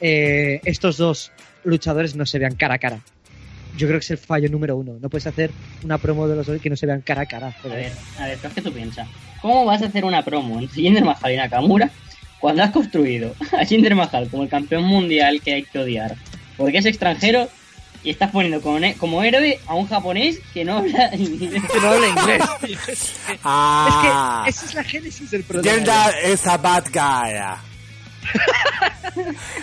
[0.00, 1.32] eh, estos dos
[1.64, 3.00] luchadores no se vean cara a cara.
[3.76, 4.98] Yo creo que es el fallo número uno.
[5.00, 5.50] No puedes hacer
[5.82, 7.54] una promo de los dos que no se vean cara a cara.
[7.64, 9.08] A ver, a ver, que tú piensas,
[9.40, 11.90] ¿cómo vas a hacer una promo entre Jinder Mahal y Nakamura
[12.42, 16.14] cuando has construido a Jinder Mahal como el campeón mundial que hay que odiar?
[16.58, 17.48] Porque es extranjero
[18.04, 21.62] y estás poniendo como, ne- como héroe a un japonés que no habla inglés.
[21.72, 22.42] Que no habla inglés.
[23.44, 25.74] Ah, Es que esa es la génesis del problema.
[25.76, 27.32] Jinder is a bad guy.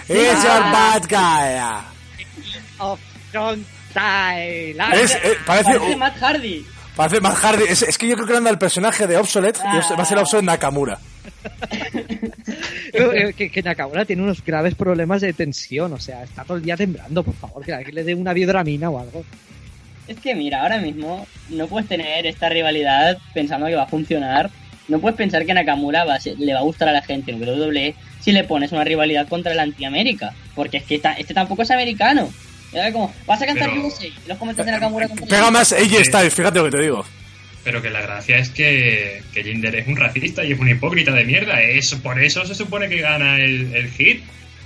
[0.07, 1.83] He's a bad guy.
[2.79, 2.99] Of
[3.33, 3.65] John.
[3.95, 6.65] Es, eh, parece, Parece Matt Hardy.
[6.95, 7.63] parece más Hardy.
[7.67, 9.59] Es, es que yo creo que dado el personaje de Obsolete.
[9.61, 10.97] y va a ser Obsolete Nakamura.
[12.93, 16.63] Eh, que, que Nakamura tiene unos graves problemas de tensión, o sea, está todo el
[16.63, 19.23] día temblando, por favor, que alguien le dé una biodramina o algo.
[20.07, 24.49] Es que mira, ahora mismo no puedes tener esta rivalidad pensando que va a funcionar.
[24.87, 27.31] No puedes pensar que Nakamura va a ser- le va a gustar a la gente
[27.31, 30.33] en WWE si le pones una rivalidad contra el anti-América.
[30.55, 32.27] Porque es que esta- este tampoco es americano.
[32.73, 35.51] Era como, vas a cantar Pero- USA y los comentarios de Nakamura contra el Pega
[35.51, 37.05] más AJ Styles, fíjate lo que te digo.
[37.69, 41.11] Pero que la gracia es que, que Jinder es un racista y es un hipócrita
[41.11, 41.61] de mierda.
[41.61, 44.23] Eso, por eso se supone que gana el, el hit,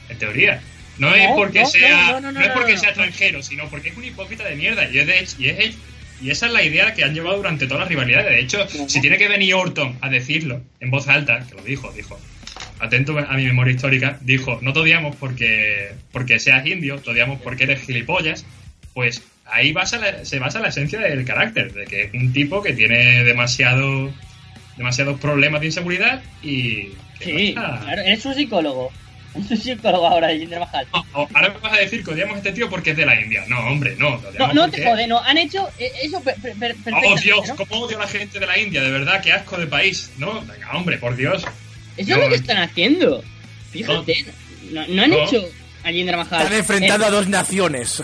[0.07, 0.61] en teoría.
[0.99, 4.45] No, es porque no, sea no, es porque sea extranjero, sino porque es un hipócrita
[4.45, 4.89] de mierda.
[4.89, 5.75] Y, es de hecho- y, es,
[6.21, 8.29] y esa es la idea que han llevado durante todas las rivalidades.
[8.31, 11.91] De hecho, si tiene que venir Orton a decirlo en voz alta, que lo dijo,
[11.91, 12.17] dijo,
[12.79, 17.41] atento a mi memoria histórica, dijo, no te odiamos porque, porque seas indio, te odiamos
[17.41, 18.45] porque eres gilipollas,
[18.93, 19.21] pues
[19.53, 22.73] ahí basa la- se basa la esencia del carácter, de que es un tipo que
[22.73, 24.11] tiene demasiado
[24.77, 26.89] demasiados problemas de inseguridad y
[27.19, 28.91] Sí, claro, eres un psicólogo.
[29.35, 30.85] Un psicólogo ahora de Jinder Mahal.
[30.93, 33.19] No, ahora me vas a decir que odiamos a este tío porque es de la
[33.19, 33.43] India.
[33.47, 34.21] No, hombre, no.
[34.37, 35.19] No, no porque- te jode, no.
[35.21, 37.55] Han hecho eh, eso per- per- per- Oh, Dios, ¿no?
[37.55, 40.11] cómo odio a la gente de la India, de verdad, qué asco de país.
[40.19, 41.43] No, venga, hombre, por Dios.
[41.97, 43.23] Eso es lo que están haciendo.
[43.71, 44.23] Fíjate,
[44.71, 45.23] no, no han No.
[45.23, 45.43] hecho
[45.83, 46.41] a Jinder Mahal.
[46.43, 48.03] Están enfrentando a dos naciones.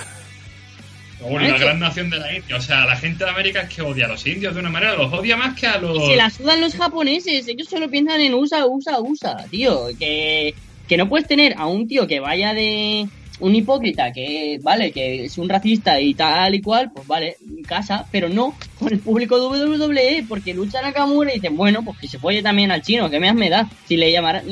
[1.21, 2.55] La gran nación de la India.
[2.55, 4.95] O sea, la gente de América es que odia a los indios de una manera,
[4.95, 6.05] los odia más que a los.
[6.05, 7.47] Se la sudan los japoneses.
[7.47, 9.87] Ellos solo piensan en USA, USA, USA, tío.
[9.97, 10.53] Que,
[10.87, 13.07] que no puedes tener a un tío que vaya de
[13.39, 17.63] un hipócrita, que vale, que es un racista y tal y cual, pues vale, en
[17.63, 22.07] casa, pero no con el público WWE, porque lucha Nakamura y dicen, bueno, pues que
[22.07, 23.69] se folle también al chino, que me me da.
[23.85, 24.43] Si le llamaran,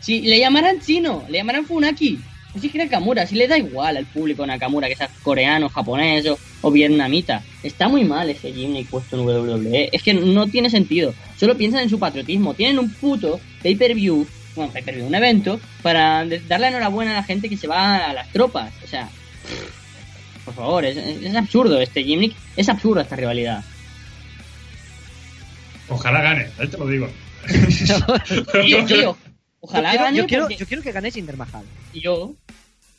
[0.00, 2.18] si le llamaran chino, le llamaran Funaki.
[2.56, 6.26] Pues si que Nakamura, si le da igual al público Nakamura que sea coreano, japonés
[6.26, 7.42] o, o vietnamita.
[7.62, 9.90] Está muy mal ese gimmick puesto en WWE.
[9.92, 11.12] Es que no tiene sentido.
[11.38, 12.54] Solo piensan en su patriotismo.
[12.54, 17.58] Tienen un puto pay-per-view, bueno, pay-per-view, un evento, para darle enhorabuena a la gente que
[17.58, 18.72] se va a las tropas.
[18.82, 19.06] O sea,
[20.46, 22.34] por favor, es, es absurdo este gimmick.
[22.56, 23.62] Es absurdo esta rivalidad.
[25.90, 27.10] Ojalá gane, ahí te lo digo.
[28.64, 29.16] Tío, tío,
[29.66, 31.64] ojalá yo quiero, gane yo quiero, porque- yo quiero que gane Jinder Mahal.
[31.92, 32.14] y yo,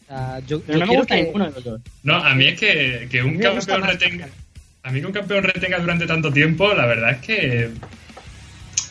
[0.09, 1.81] O yo, pero yo no me gusta que- ninguno de los dos.
[2.03, 4.29] No, a mí es que, que un campeón retenga.
[4.83, 7.69] A mí que un campeón retenga durante tanto tiempo, la verdad es que.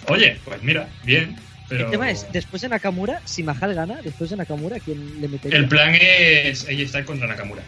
[0.09, 1.37] Oye, pues mira, bien.
[1.69, 5.27] Pero El tema es, después de Nakamura, si Mahal gana, después de Nakamura, ¿quién le
[5.27, 5.59] metería?
[5.59, 7.63] el plan es ella Styles contra Nakamura.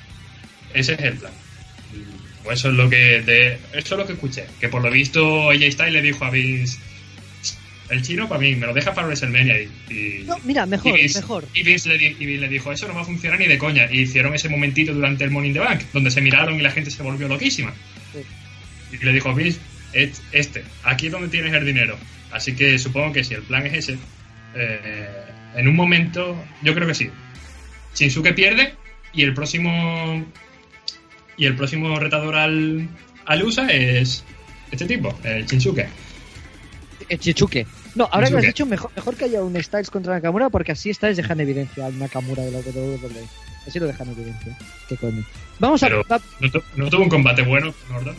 [0.73, 1.33] Ese es el plan.
[2.45, 4.47] Pues eso es lo que de, eso es lo que escuché.
[4.61, 6.79] Que por lo visto ella Styles le dijo a Vince
[7.91, 11.03] el chino para mí, me lo deja para WrestleMania y, y- No, mira, mejor, y
[11.03, 11.49] Vince, mejor.
[11.55, 13.57] y Vince le, di- y Vince le dijo, eso no va a funcionar ni de
[13.59, 13.89] coña.
[13.91, 16.91] Y hicieron ese momentito durante el Morning the Bank, donde se miraron y la gente
[16.91, 17.73] se volvió loquísima.
[18.13, 18.97] Sí.
[19.01, 19.59] Y le dijo, Vince,
[19.93, 21.97] es este, aquí es donde tienes el dinero.
[22.31, 23.99] Así que supongo que si el plan es ese,
[24.55, 25.09] eh,
[25.57, 27.09] en un momento, yo creo que sí.
[27.95, 28.75] Shinsuke pierde
[29.15, 30.27] y el próximo
[31.39, 32.89] y el próximo retador al,
[33.25, 34.25] al USA es
[34.71, 35.87] este tipo, el Shinsuke.
[37.09, 37.67] El Chichuque.
[37.95, 40.73] No, ahora que lo has dicho, mejor, mejor que haya un Styles contra Nakamura, porque
[40.73, 43.25] así Styles deja en evidencia al Nakamura de la WWE.
[43.67, 44.57] Así lo deja en evidencia.
[44.89, 45.25] Qué coño.
[45.59, 48.17] Vamos a, Pero- va- No, tu- no tuvo un combate bueno, Gordon.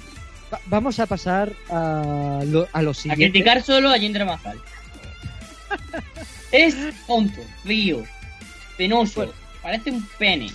[0.54, 3.32] va- vamos a pasar a lo, a lo A siguiente.
[3.32, 4.60] criticar solo a Jinder Mahal.
[6.52, 6.76] es
[7.08, 8.04] tonto, frío,
[8.78, 10.52] penoso, parece un pene.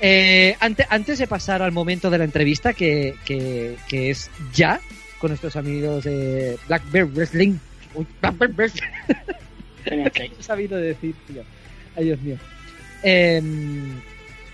[0.00, 4.80] Eh, ante- antes de pasar al momento de la entrevista, que, que, que es ya,
[5.18, 7.56] con nuestros amigos de Black Bear Wrestling.
[7.98, 8.06] Uy,
[9.86, 11.42] he sabido decir, tío.
[11.96, 12.36] Ay, Dios mío.
[13.02, 14.00] Em,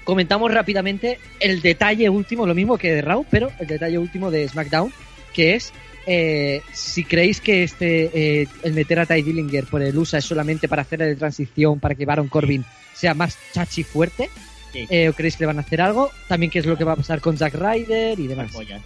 [0.05, 4.49] comentamos rápidamente el detalle último, lo mismo que de Raw, pero el detalle último de
[4.49, 4.93] SmackDown,
[5.33, 5.73] que es
[6.07, 8.11] eh, si creéis que este
[8.43, 11.81] eh, el meter a Ty Dillinger por el USA es solamente para hacer de transición
[11.81, 14.29] para que Baron Corbin sea más chachi fuerte,
[14.73, 14.87] Sí.
[14.91, 16.93] eh, o creéis que le van a hacer algo, también qué es lo que va
[16.93, 18.51] a pasar con Zack Ryder y demás.
[18.53, 18.83] pollas.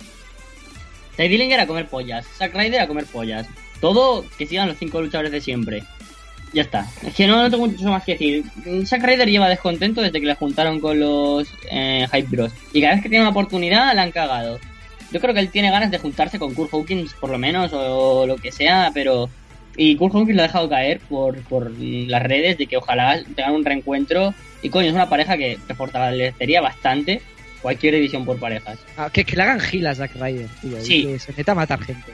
[1.16, 3.46] Ty Dillinger a comer pollas, Zack Ryder a comer pollas.
[3.80, 5.82] Todo que sigan los cinco luchadores de siempre.
[6.52, 6.86] Ya está.
[7.06, 8.42] Es que no, no tengo mucho más que decir.
[8.86, 12.52] Zack Ryder lleva descontento desde que le juntaron con los eh, Hype Bros.
[12.72, 14.58] Y cada vez que tiene una oportunidad la han cagado.
[15.12, 18.26] Yo creo que él tiene ganas de juntarse con Kurt Hawkins por lo menos o
[18.26, 19.28] lo que sea, pero...
[19.76, 23.54] Y Kurt Hawkins lo ha dejado caer por, por las redes de que ojalá tengan
[23.54, 24.34] un reencuentro.
[24.62, 27.20] Y coño, es una pareja que, que fortalecería bastante
[27.62, 28.78] cualquier división por parejas.
[28.96, 31.04] Ah, que, que le hagan gil a Zack Ryder, tío, y Sí.
[31.06, 32.12] que se meta a matar gente.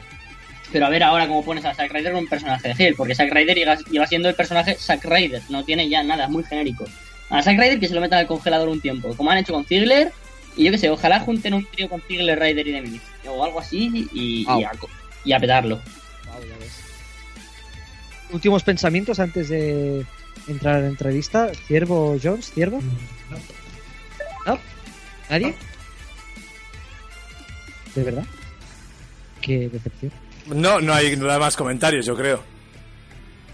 [0.75, 3.15] Pero a ver ahora cómo pones a Zack Ryder con un personaje de Hell, porque
[3.15, 6.43] Zack Ryder lleva, lleva siendo el personaje Zack Ryder, no tiene ya nada, es muy
[6.43, 6.85] genérico.
[7.31, 9.65] A Zack Ryder que se lo metan al congelador un tiempo, como han hecho con
[9.65, 10.11] Ziggler,
[10.57, 13.61] y yo que sé, ojalá junten un trío con Ziggler, Ryder y Demi, o algo
[13.61, 14.65] así, y, y, Au.
[14.67, 14.73] a,
[15.25, 15.81] y a petarlo.
[18.33, 20.05] Últimos pensamientos antes de
[20.49, 21.53] entrar a la entrevista.
[21.69, 22.81] Ciervo Jones, Ciervo.
[24.45, 24.59] ¿No?
[25.31, 25.55] ¿Nadie?
[27.95, 28.25] ¿De verdad?
[29.41, 30.24] Qué decepción.
[30.47, 32.43] No, no hay nada más comentarios, yo creo.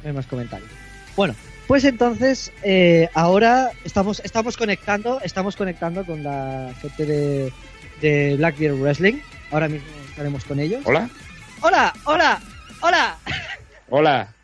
[0.03, 0.69] No hay más comentarios.
[1.17, 1.35] Bueno,
[1.67, 7.53] pues entonces eh, ahora estamos estamos conectando estamos conectando con la gente de,
[8.01, 9.21] de Blackbeard Wrestling.
[9.51, 10.83] Ahora mismo estaremos con ellos.
[10.85, 11.09] Hola.
[11.63, 12.41] Hola, hola,
[12.81, 13.19] hola.
[13.91, 14.35] Hola.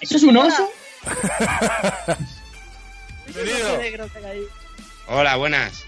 [0.00, 0.70] ¿Eso es un oso?
[3.78, 4.42] Negro que hay.
[5.08, 5.84] Hola, buenas.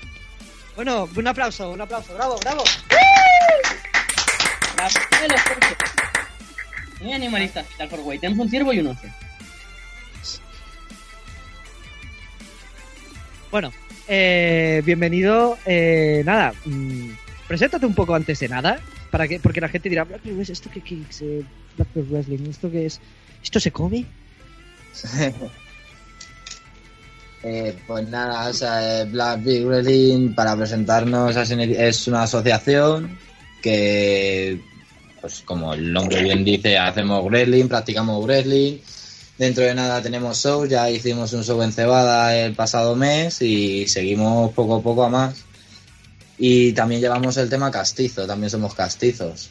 [0.77, 2.63] Bueno, un aplauso, un aplauso, bravo, bravo.
[4.79, 5.77] La puta de los osos.
[7.01, 8.19] Muy animalista, Hospital for Way.
[8.21, 9.03] Tenemos un ciervo y un oso.
[13.51, 13.73] Bueno,
[14.07, 15.59] eh, bienvenido.
[15.67, 17.11] Eh, nada, mm,
[17.49, 18.79] preséntate un poco antes de nada,
[19.11, 21.23] para que, porque la gente dirá, Blackbeard Wrestling, ¿esto qué, qué es?
[21.23, 21.45] eh,
[21.77, 23.01] Blackbeard Wrestling, ¿esto qué es?
[23.43, 24.05] ¿Esto se come?
[27.45, 33.17] Eh, pues nada, o sea, eh, Black Big Wrestling, para presentarnos, es una asociación
[33.63, 34.61] que,
[35.21, 38.79] pues como el nombre bien dice, hacemos wrestling, practicamos wrestling.
[39.39, 43.87] Dentro de nada tenemos shows, ya hicimos un show en Cebada el pasado mes y
[43.87, 45.45] seguimos poco a poco a más.
[46.39, 49.51] Y también llevamos el tema castizo, también somos castizos.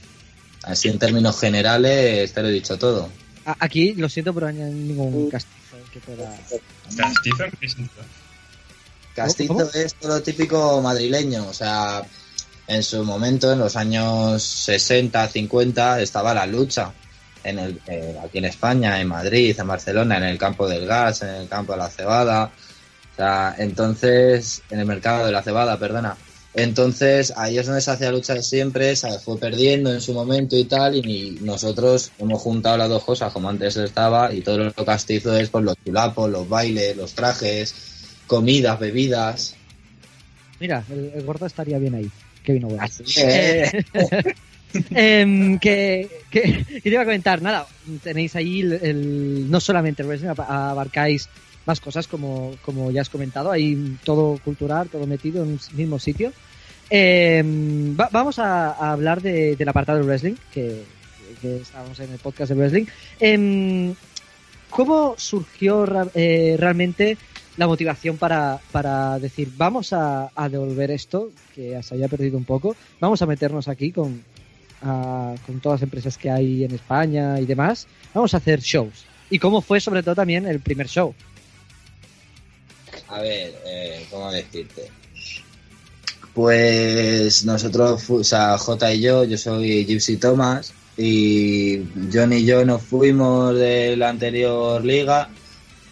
[0.63, 3.09] Así en términos generales, te lo he dicho todo.
[3.59, 6.35] Aquí, lo siento, pero no hay ningún castizo que pueda...
[6.97, 8.03] ¿Castizo en qué sentido?
[9.15, 9.69] Castizo ¿Cómo?
[9.73, 12.03] es todo lo típico madrileño, o sea,
[12.67, 16.91] en su momento, en los años 60, 50, estaba la lucha.
[17.43, 21.21] En el, eh, aquí en España, en Madrid, en Barcelona, en el campo del gas,
[21.21, 22.51] en el campo de la cebada.
[23.13, 26.17] O sea, entonces, en el mercado de la cebada, perdona.
[26.53, 30.65] Entonces, ahí es donde se hacía lucha siempre, se fue perdiendo en su momento y
[30.65, 35.37] tal, y nosotros hemos juntado las dos cosas, como antes estaba, y todo lo castizo
[35.37, 37.75] es por los chulapos, los bailes, los trajes,
[38.25, 39.55] comidas, bebidas.
[40.59, 42.11] Mira, el gordo estaría bien ahí.
[42.47, 42.81] Qué vino bueno.
[42.85, 43.83] Así que,
[44.95, 47.67] Em, que, que, que te iba a comentar, nada,
[48.01, 51.27] tenéis ahí el, el- no solamente el wrestling, ab- abarcáis
[51.65, 53.75] más cosas como, como ya has comentado, hay
[54.05, 56.31] todo cultural, todo metido en un mismo sitio.
[57.99, 60.85] Va- vamos a, a hablar de- del apartado del wrestling, que,
[61.41, 62.85] que estábamos en el podcast de wrestling.
[63.19, 63.93] Em,
[64.69, 67.17] ¿Cómo surgió eh, realmente
[67.57, 72.45] la motivación para, para decir, vamos a, a devolver esto, que se haya perdido un
[72.45, 74.23] poco, vamos a meternos aquí con,
[74.81, 79.05] a- con todas las empresas que hay en España y demás, vamos a hacer shows.
[79.29, 81.13] Y cómo fue sobre todo también el primer show.
[83.09, 84.89] a ver, eh, ¿cómo decirte?
[86.33, 91.79] Pues nosotros, o sea, J y yo, yo soy Gypsy Thomas, y
[92.13, 95.29] John y yo nos fuimos de la anterior liga,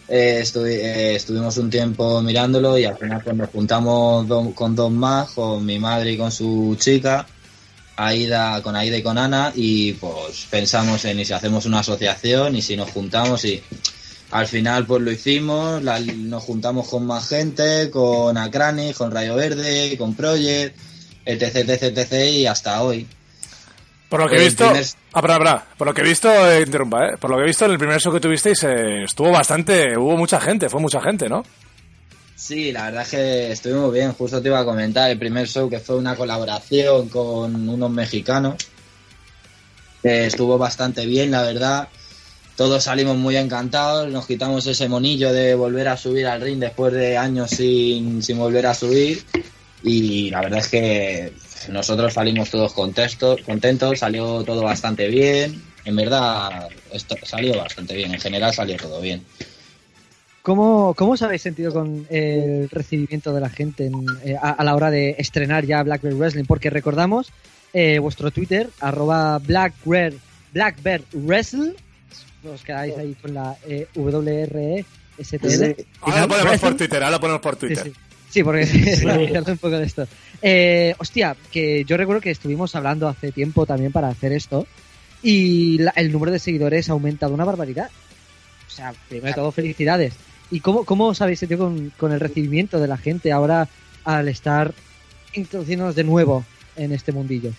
[0.07, 5.31] eh, eh, estuvimos un tiempo mirándolo y al final pues nos juntamos con dos más,
[5.31, 7.25] con mi madre y con su chica,
[7.97, 12.55] Aida, con Aida y con Ana, y pues pensamos en y si hacemos una asociación
[12.55, 13.61] y si nos juntamos y
[14.31, 19.35] al final pues lo hicimos, la- nos juntamos con más gente, con Acrani, con Rayo
[19.35, 20.75] Verde, con Project,
[21.25, 23.07] etc, etc, etc, y hasta hoy.
[24.09, 25.59] Por lo que he visto, primer- ah, perdón, perdón.
[25.77, 27.17] por lo que he visto, eh, interrumpa, ¿eh?
[27.19, 30.15] Por lo que he visto en el primer show que tuvisteis eh, estuvo bastante, hubo
[30.15, 31.43] mucha gente, fue mucha gente, ¿no?
[32.35, 35.69] Sí, la verdad es que estuvimos bien, justo te iba a comentar el primer show
[35.69, 38.55] que fue una colaboración con unos mexicanos.
[40.03, 41.87] Eh, estuvo bastante bien, la verdad.
[42.55, 46.93] Todos salimos muy encantados, nos quitamos ese monillo de volver a subir al ring después
[46.93, 49.23] de años sin, sin volver a subir.
[49.83, 51.33] Y la verdad es que
[51.69, 55.61] nosotros salimos todos contentos, contentos, salió todo bastante bien.
[55.85, 59.23] En verdad, esto salió bastante bien, en general salió todo bien.
[60.41, 64.63] ¿Cómo, ¿Cómo os habéis sentido con el recibimiento de la gente en- eh, a, a
[64.63, 66.45] la hora de estrenar ya Black Bear Wrestling?
[66.45, 67.31] Porque recordamos
[67.73, 70.13] eh, vuestro Twitter, arroba Black Bear,
[70.53, 71.73] Black Bear Wrestle.
[72.53, 74.85] Os quedáis ahí con la eh, WRESTL.
[76.01, 76.77] Ahora lo ponemos por.
[76.77, 77.83] Twitter, ahora lo ponemos por Sí, Twitter.
[77.85, 77.89] sí.
[77.91, 77.95] Sí,
[78.43, 80.07] porque se hace un poco de esto.
[80.41, 84.67] Eh, hostia, que yo recuerdo que estuvimos hablando hace tiempo también para hacer esto
[85.23, 87.89] y la- el número de seguidores ha aumentado una barbaridad.
[88.67, 90.13] O sea, primero de todo, felicidades.
[90.51, 93.67] ¿Y cómo, cómo os habéis sentido con, con el recibimiento de la gente ahora
[94.03, 94.73] al estar
[95.33, 97.51] introduciéndonos de nuevo en este mundillo?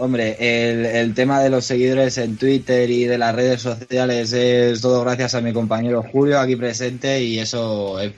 [0.00, 4.80] Hombre, el, el tema de los seguidores en Twitter y de las redes sociales es
[4.80, 8.14] todo gracias a mi compañero Julio aquí presente y eso eh,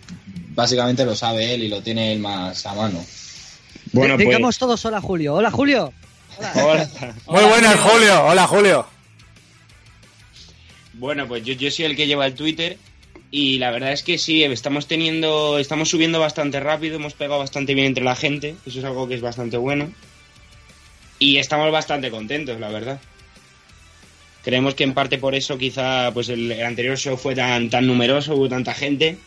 [0.51, 3.03] básicamente lo sabe él y lo tiene él más a mano.
[3.93, 4.27] Bueno, pues.
[4.27, 5.35] Digamos todos hola Julio.
[5.35, 5.91] Hola Julio.
[6.55, 6.87] Hola.
[7.27, 8.25] Muy buenas, Julio.
[8.27, 8.87] Hola, Julio.
[10.93, 12.77] Bueno, pues yo, yo soy el que lleva el Twitter
[13.31, 17.73] y la verdad es que sí, estamos teniendo, estamos subiendo bastante rápido, hemos pegado bastante
[17.73, 19.91] bien entre la gente, eso es algo que es bastante bueno
[21.21, 23.01] y estamos bastante contentos, la verdad.
[24.43, 28.35] Creemos que en parte por eso quizá pues el, anterior show fue tan, tan numeroso,
[28.35, 29.19] hubo tanta gente,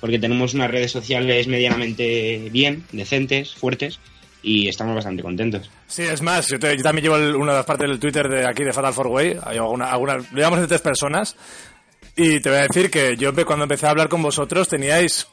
[0.00, 3.98] porque tenemos unas redes sociales medianamente bien, decentes, fuertes
[4.42, 5.70] y estamos bastante contentos.
[5.86, 8.46] Sí, es más, yo, te- yo también llevo una de las partes del Twitter de
[8.46, 9.36] aquí de Fatal Four Way.
[9.44, 11.36] Hay alguna, alguna, lo llevamos de tres personas.
[12.16, 15.26] Y te voy a decir que yo cuando empecé a hablar con vosotros teníais.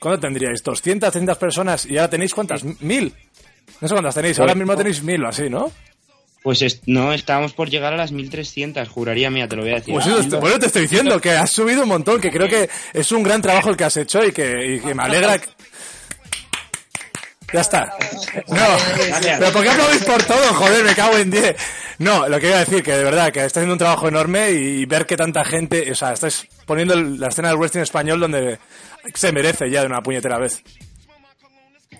[0.00, 0.64] ¿Cuánto tendríais?
[0.64, 1.86] ¿200, 300 personas?
[1.86, 2.64] ¿Y ahora tenéis cuántas?
[2.80, 3.14] ¿Mil?
[3.80, 4.38] No sé cuántas tenéis.
[4.38, 5.70] Ahora mismo tenéis mil o así, ¿no?
[6.42, 9.74] Pues es- no, estábamos por llegar a las 1300, juraría, mía, te lo voy a
[9.76, 9.94] decir.
[9.94, 12.68] Pues eso, te- bueno, te estoy diciendo que has subido un montón, que creo que
[12.92, 15.38] es un gran trabajo el que has hecho y que, y que me alegra.
[15.38, 15.48] que-
[17.52, 17.84] Ya está.
[18.48, 18.56] No,
[19.38, 20.54] pero ¿por qué aplaudís por todo?
[20.54, 21.54] Joder, me cago en 10.
[21.98, 24.50] No, lo que iba a decir, que de verdad, que está haciendo un trabajo enorme
[24.52, 28.58] y ver que tanta gente, o sea, estáis poniendo la escena del wrestling español donde
[29.14, 30.62] se merece ya de una puñetera vez.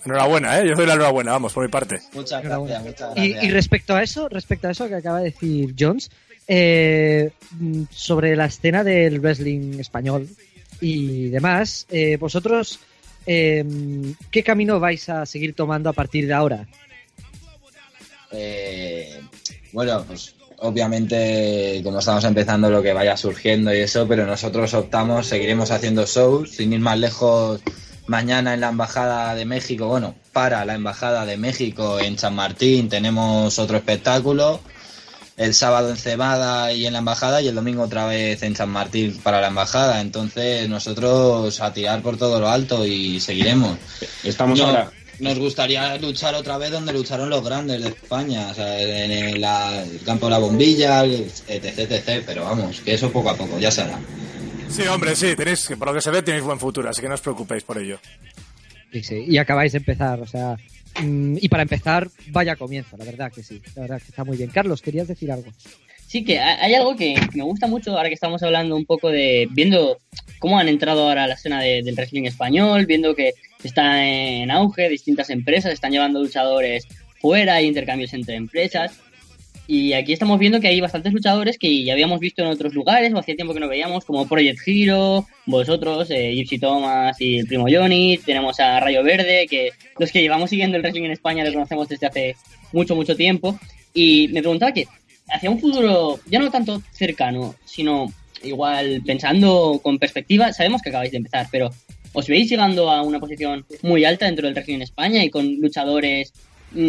[0.05, 0.68] Enhorabuena, ¿eh?
[0.68, 2.00] Yo doy la enhorabuena, vamos, por mi parte.
[2.12, 2.82] Muchas gracias.
[3.16, 6.11] y respecto a eso, respecto a eso que acaba de decir Jones,
[6.48, 10.28] eh, mm, sobre la escena del wrestling español
[10.80, 12.80] y demás, eh, vosotros
[13.26, 13.64] eh,
[14.30, 16.66] ¿qué camino vais a seguir tomando a partir de ahora?
[18.32, 19.20] Eh,
[19.72, 25.26] bueno, pues obviamente como estamos empezando lo que vaya surgiendo y eso, pero nosotros optamos,
[25.26, 27.61] seguiremos haciendo shows, sin ir más lejos,
[28.07, 32.88] mañana en la Embajada de México, bueno, para la Embajada de México en San Martín
[32.88, 34.61] tenemos otro espectáculo,
[35.36, 38.68] el sábado en Cebada y en la Embajada y el domingo otra vez en San
[38.70, 43.78] Martín para la Embajada, entonces nosotros a tirar por todo lo alto y seguiremos.
[44.24, 44.90] Estamos No, ahora.
[45.20, 49.40] Nos gustaría luchar otra vez donde lucharon los grandes de España, o sea, en el,
[49.40, 53.57] la- el campo de la bombilla, etc, etc, pero vamos, que eso poco a poco,
[53.59, 54.00] ya será.
[54.69, 57.15] Sí, hombre, sí, tenéis, por lo que se ve tenéis buen futuro, así que no
[57.15, 57.99] os preocupéis por ello.
[58.93, 60.57] Sí, sí, y acabáis de empezar, o sea,
[61.01, 64.37] mm, y para empezar, vaya comienzo, la verdad que sí, la verdad que está muy
[64.37, 64.51] bien.
[64.51, 65.51] Carlos, querías decir algo.
[66.07, 69.09] Sí, que ha- hay algo que me gusta mucho ahora que estamos hablando un poco
[69.09, 69.99] de viendo
[70.39, 73.33] cómo han entrado ahora a la escena de- del wrestling español, viendo que
[73.63, 76.87] está en auge, distintas empresas están llevando luchadores
[77.21, 78.93] fuera, hay intercambios entre empresas.
[79.67, 83.15] Y aquí estamos viendo que hay bastantes luchadores que ya habíamos visto en otros lugares
[83.15, 87.47] o hacía tiempo que no veíamos, como Project Hero, vosotros, eh, Gypsy Thomas y el
[87.47, 91.45] primo Johnny, tenemos a Rayo Verde, que los que llevamos siguiendo el wrestling en España
[91.45, 92.37] lo conocemos desde hace
[92.73, 93.59] mucho, mucho tiempo.
[93.95, 94.89] Y me preguntaba que
[95.29, 101.13] hacia un futuro ya no tanto cercano, sino igual pensando con perspectiva, sabemos que acabáis
[101.13, 101.71] de empezar, pero
[102.13, 105.61] ¿os veis llegando a una posición muy alta dentro del wrestling en España y con
[105.61, 106.33] luchadores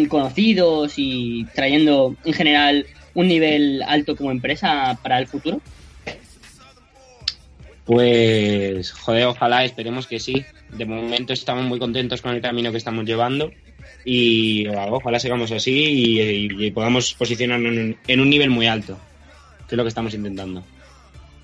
[0.08, 5.60] conocidos y trayendo en general un nivel alto como empresa para el futuro?
[7.86, 10.44] Pues, joder, ojalá, esperemos que sí.
[10.70, 13.52] De momento estamos muy contentos con el camino que estamos llevando
[14.04, 18.66] y ojalá sigamos así y, y- y podamos posicionarnos en un, en un nivel muy
[18.66, 18.98] alto,
[19.68, 20.62] que es lo que estamos intentando.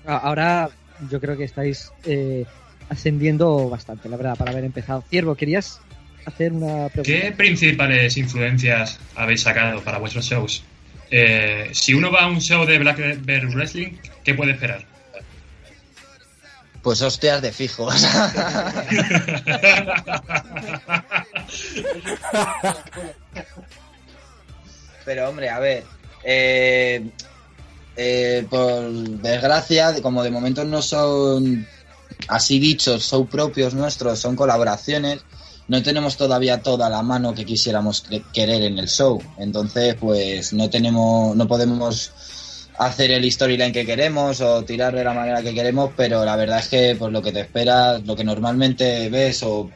[0.05, 0.69] A- Ahora
[1.09, 2.45] yo creo que estáis eh,
[2.89, 5.03] ascendiendo bastante, la verdad, para haber empezado.
[5.09, 5.79] Ciervo, ¿querías
[6.25, 7.03] hacer una pregunta?
[7.03, 10.63] ¿Qué principales influencias habéis sacado para vuestros shows?
[11.09, 14.85] Eh, si uno va a un show de Black Bear Wrestling, ¿qué puede esperar?
[16.81, 17.83] Pues hostias de fijo.
[17.83, 18.85] o sea.
[25.05, 25.83] Pero hombre, a ver,
[26.23, 27.05] eh,
[27.95, 31.67] eh, por desgracia, como de momento no son
[32.27, 35.21] así dichos, son propios nuestros, son colaboraciones,
[35.71, 39.21] no tenemos todavía toda la mano que quisiéramos que- querer en el show.
[39.37, 42.11] Entonces, pues no tenemos, no podemos
[42.77, 46.59] hacer el storyline que queremos o tirar de la manera que queremos, pero la verdad
[46.59, 49.71] es que pues lo que te esperas, lo que normalmente ves o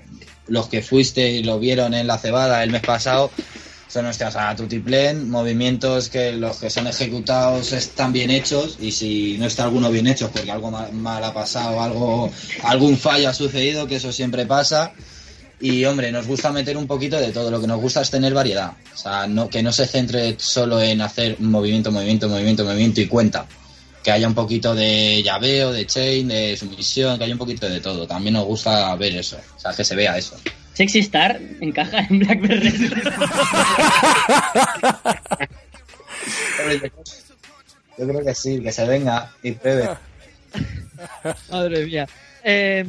[0.47, 3.31] los que fuiste y lo vieron en la cebada el mes pasado,
[3.87, 9.37] son hostias a tutiplén, movimientos que los que son ejecutados están bien hechos y si
[9.37, 12.29] no está alguno bien hecho porque algo ma- mal ha pasado, algo
[12.63, 14.93] algún fallo ha sucedido, que eso siempre pasa.
[15.59, 18.33] Y hombre, nos gusta meter un poquito de todo, lo que nos gusta es tener
[18.33, 23.01] variedad, o sea, no, que no se centre solo en hacer movimiento, movimiento, movimiento, movimiento
[23.01, 23.47] y cuenta.
[24.03, 27.79] Que haya un poquito de llaveo, de chain, de sumisión, que haya un poquito de
[27.79, 28.05] todo.
[28.05, 30.35] También nos gusta ver eso, o sea, que se vea eso.
[30.73, 32.89] Sexy Star encaja en Wrestling.
[37.97, 39.89] Yo creo que sí, que se venga y pruebe.
[41.49, 42.07] Madre mía.
[42.47, 42.85] Eh,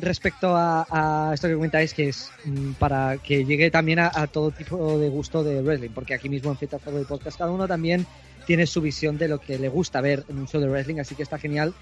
[0.00, 4.26] respecto a, a esto que comentáis, que es mm, para que llegue también a, a
[4.26, 7.68] todo tipo de gusto de wrestling, porque aquí mismo en Feta Forward Podcast cada uno
[7.68, 8.04] también
[8.46, 11.14] tiene su visión de lo que le gusta ver en un show de wrestling, así
[11.14, 11.72] que está genial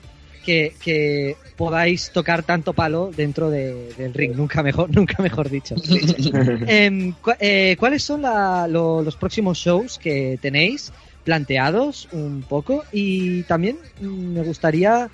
[0.45, 5.75] que, que podáis tocar tanto palo dentro de- del ring, nunca mejor, nunca mejor dicho.
[6.67, 10.93] Em, cu- eh, ¿Cuáles son la- lo- los próximos shows que tenéis
[11.25, 12.85] planteados un poco?
[12.93, 15.11] Y también mm, me gustaría,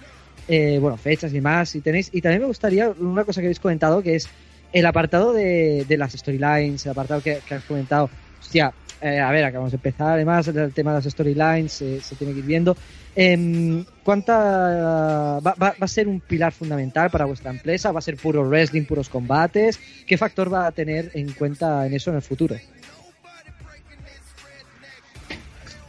[0.51, 2.09] eh, bueno, fechas y más, si tenéis.
[2.12, 4.30] Y también me gustaría una cosa que habéis comentado, que es
[4.72, 8.11] el apartado de, de las storylines, el apartado que, has comentado.
[8.38, 12.16] Hostia, eh, a ver, acabamos de empezar, además, el tema de las storylines eh, se
[12.16, 12.76] tiene que ir viendo.
[13.14, 17.92] Em, ¿Cuánta va- va a ser un pilar fundamental para vuestra empresa?
[17.92, 19.80] ¿Va a ser puro wrestling, puros combates?
[20.07, 22.62] ¿Qué factor va a tener en cuenta en eso en el futuro?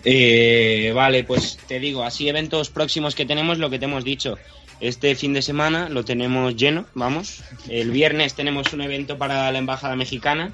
[0.04, 4.38] Eh, vale, pues te digo, así eventos próximos que tenemos, lo que te hemos dicho.
[4.80, 7.44] Este fin de semana lo tenemos lleno, vamos.
[7.70, 10.54] El viernes tenemos un evento para la Embajada Mexicana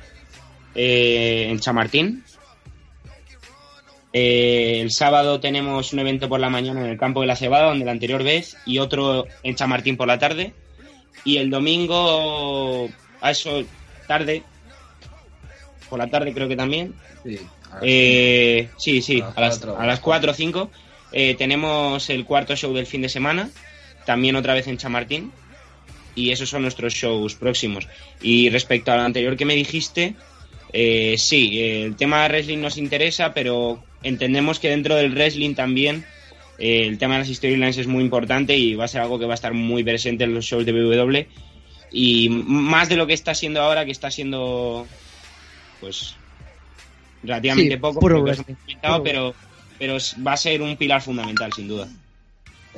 [0.75, 2.25] eh, en Chamartín.
[4.11, 7.67] Eh, el sábado tenemos un evento por la mañana en el campo de la Cebada,
[7.67, 10.53] donde la anterior vez, y otro en Chamartín por la tarde.
[11.23, 12.89] Y el domingo,
[13.21, 13.63] a eso
[14.07, 14.43] tarde,
[15.89, 16.93] por la tarde creo que también,
[17.23, 17.39] Sí.
[17.81, 19.79] Eh, sí, sí, A las a las, cuatro.
[19.79, 20.71] a las 4 o 5
[21.11, 23.49] eh, tenemos el cuarto show del fin de semana,
[24.05, 25.31] también otra vez en Chamartín.
[26.15, 27.87] y esos son nuestros shows próximos.
[28.21, 30.15] Y respecto a lo anterior que me dijiste,
[30.73, 36.05] eh, sí, el tema de wrestling nos interesa, pero entendemos que dentro del wrestling también
[36.57, 39.25] eh, el tema de las storylines es muy importante y va a ser algo que
[39.25, 41.27] va a estar muy presente en los shows de WWE
[41.91, 44.87] y más de lo que está siendo ahora, que está siendo
[45.79, 46.15] pues
[47.23, 48.55] relativamente Sí, poco, puro wrestling,
[49.03, 49.33] pero,
[49.77, 51.87] pero va a ser un pilar fundamental, sin duda.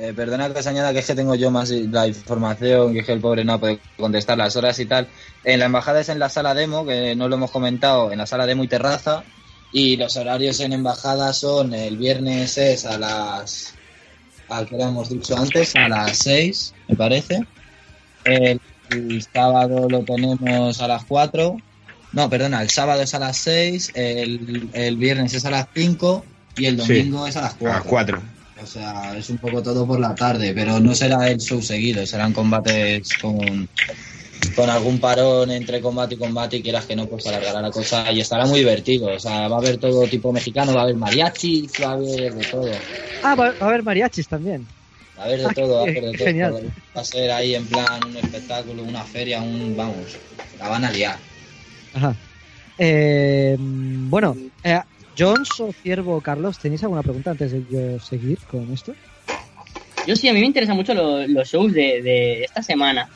[0.00, 3.06] Eh, perdona que os añada que es que tengo yo más la información, que es
[3.06, 5.08] que el pobre no puede contestar las horas y tal.
[5.44, 8.26] En la embajada es en la sala demo, que no lo hemos comentado, en la
[8.26, 9.24] sala demo y terraza.
[9.72, 13.74] Y los horarios en embajada son el viernes es a las.
[14.48, 17.44] a que hemos dicho antes, a las 6, me parece.
[18.24, 18.58] El,
[18.90, 21.56] el sábado lo tenemos a las 4.
[22.12, 26.24] No, perdona, el sábado es a las 6, el, el viernes es a las 5
[26.56, 26.88] y el Sí.
[26.94, 27.78] domingo es a las 4.
[27.78, 28.22] A cuatro.
[28.62, 32.04] O sea, es un poco todo por la tarde, pero no será el show seguido,
[32.04, 33.66] serán combates con,
[34.54, 38.12] con algún parón entre combate y combate y quieras que no, pues alargará la cosa
[38.12, 39.06] y estará muy divertido.
[39.14, 42.34] O sea, va a haber todo tipo mexicano, va a haber mariachis, va a haber
[42.34, 42.70] de todo.
[43.22, 44.66] Ah, va, a haber mariachis también.
[45.18, 46.26] Va a haber de Ah, todo, va a haber de todo.
[46.26, 46.70] genial.
[46.94, 49.74] Va a ser ahí en plan un espectáculo, una feria, un.
[49.74, 50.18] Vamos,
[50.58, 51.16] la van a liar.
[51.92, 52.16] Ajá.
[52.78, 54.80] Eh, bueno, eh,
[55.16, 58.94] Jones o Ciervo Carlos, ¿tenéis alguna pregunta antes de yo seguir con esto?
[60.06, 63.08] Yo sí, a mí me interesan mucho lo- los shows de, de esta semana.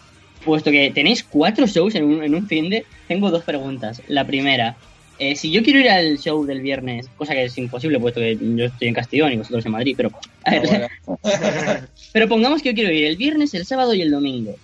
[0.45, 4.03] Puesto que tenéis cuatro shows en un, en un fin de, tengo dos preguntas.
[4.09, 4.77] La primera,
[5.19, 8.37] eh, si yo quiero ir al show del viernes, cosa que es imposible puesto que
[8.39, 10.11] yo estoy en Castellón y vosotros en Madrid, pero
[10.45, 11.89] a ver, Ah, bueno.
[12.13, 14.55] pero pongamos que yo quiero ir el viernes, el sábado y el domingo.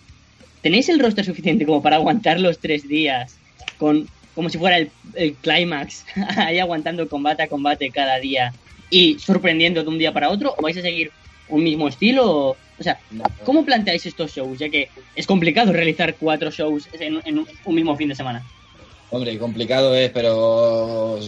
[0.60, 3.39] ¿Tenéis el roster suficiente como para aguantar los tres días
[3.80, 6.04] con como si fuera el, el clímax,
[6.36, 8.52] ahí aguantando combate a combate cada día
[8.88, 10.54] y sorprendiendo de un día para otro?
[10.56, 11.10] ¿O vais a seguir
[11.48, 12.30] un mismo estilo?
[12.30, 12.98] O, o sea,
[13.44, 14.58] ¿cómo planteáis estos shows?
[14.58, 18.46] Ya que es complicado realizar cuatro shows en, en un mismo fin de semana.
[19.10, 21.18] Hombre, complicado es, pero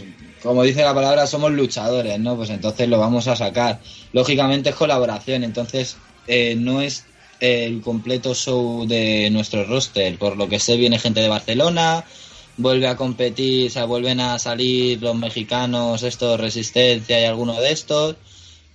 [0.42, 2.36] como dice la palabra, somos luchadores, ¿no?
[2.36, 3.80] Pues entonces lo vamos a sacar.
[4.12, 5.96] Lógicamente es colaboración, entonces
[6.26, 7.04] eh, no es
[7.40, 10.16] el completo show de nuestro roster.
[10.16, 12.04] Por lo que sé, viene gente de Barcelona,
[12.56, 17.72] vuelve a competir, o sea, vuelven a salir los mexicanos, estos, Resistencia y alguno de
[17.72, 18.16] estos.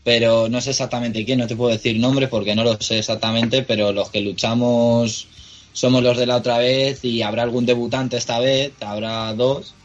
[0.03, 3.63] Pero no sé exactamente quién, no te puedo decir nombres porque no lo sé exactamente,
[3.63, 5.27] pero los que luchamos
[5.73, 9.75] somos los de la otra vez y habrá algún debutante esta vez, habrá dos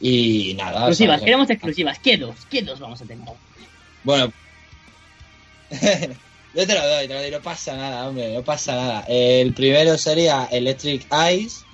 [0.00, 0.78] y nada.
[0.78, 1.98] Exclusivas, o sea, queremos exclusivas.
[1.98, 2.34] ¿Qué dos?
[2.50, 3.28] ¿Qué dos vamos a tener?
[4.04, 4.32] Bueno,
[5.70, 9.04] yo te lo doy, te lo doy, no pasa nada, hombre, no pasa nada.
[9.08, 11.64] El primero sería Electric Eyes,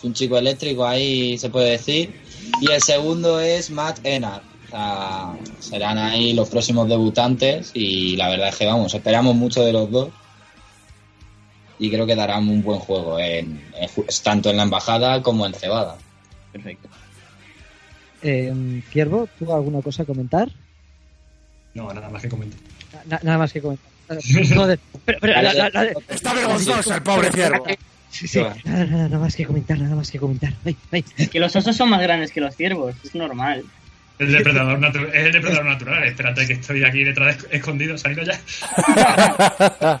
[0.00, 2.12] es un chico eléctrico ahí se puede decir,
[2.60, 4.42] y el segundo es Matt Enard.
[4.66, 9.64] O sea, serán ahí los próximos debutantes y la verdad es que vamos, esperamos mucho
[9.64, 10.08] de los dos
[11.78, 15.44] y creo que darán un buen juego en, en ju- tanto en la embajada como
[15.46, 15.96] en Cebada.
[16.52, 16.88] Perfecto.
[18.22, 20.48] Eh, Ciervo, ¿tú alguna cosa a comentar?
[21.74, 22.60] No, nada más que comentar.
[23.06, 23.86] Na- nada más que comentar.
[24.54, 27.64] No, de- pero- pero la- la- la- Está vergonzoso el pobre ciervo.
[28.10, 30.52] Sí, sí, nada, nada, nada más que comentar, nada más que comentar.
[30.64, 31.04] Ay, ay.
[31.28, 33.64] Que los osos son más grandes que los ciervos, es normal.
[34.18, 36.04] El depredador natu- es el depredador natural.
[36.04, 40.00] Espérate que estoy aquí detrás esc- escondido, salido ya.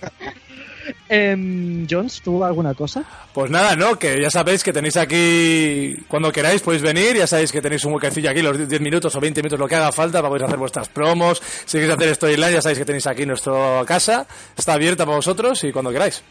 [1.08, 3.04] Em, Jones, ¿tú alguna cosa?
[3.32, 3.98] Pues nada, ¿no?
[3.98, 7.92] Que ya sabéis que tenéis aquí, cuando queráis podéis venir, ya sabéis que tenéis un
[7.94, 10.56] huequecillo aquí, los 10 minutos o 20 minutos, lo que haga falta, para poder hacer
[10.58, 11.40] vuestras promos.
[11.64, 15.62] Si queréis hacer storyline, ya sabéis que tenéis aquí nuestra casa, está abierta para vosotros
[15.64, 16.22] y cuando queráis.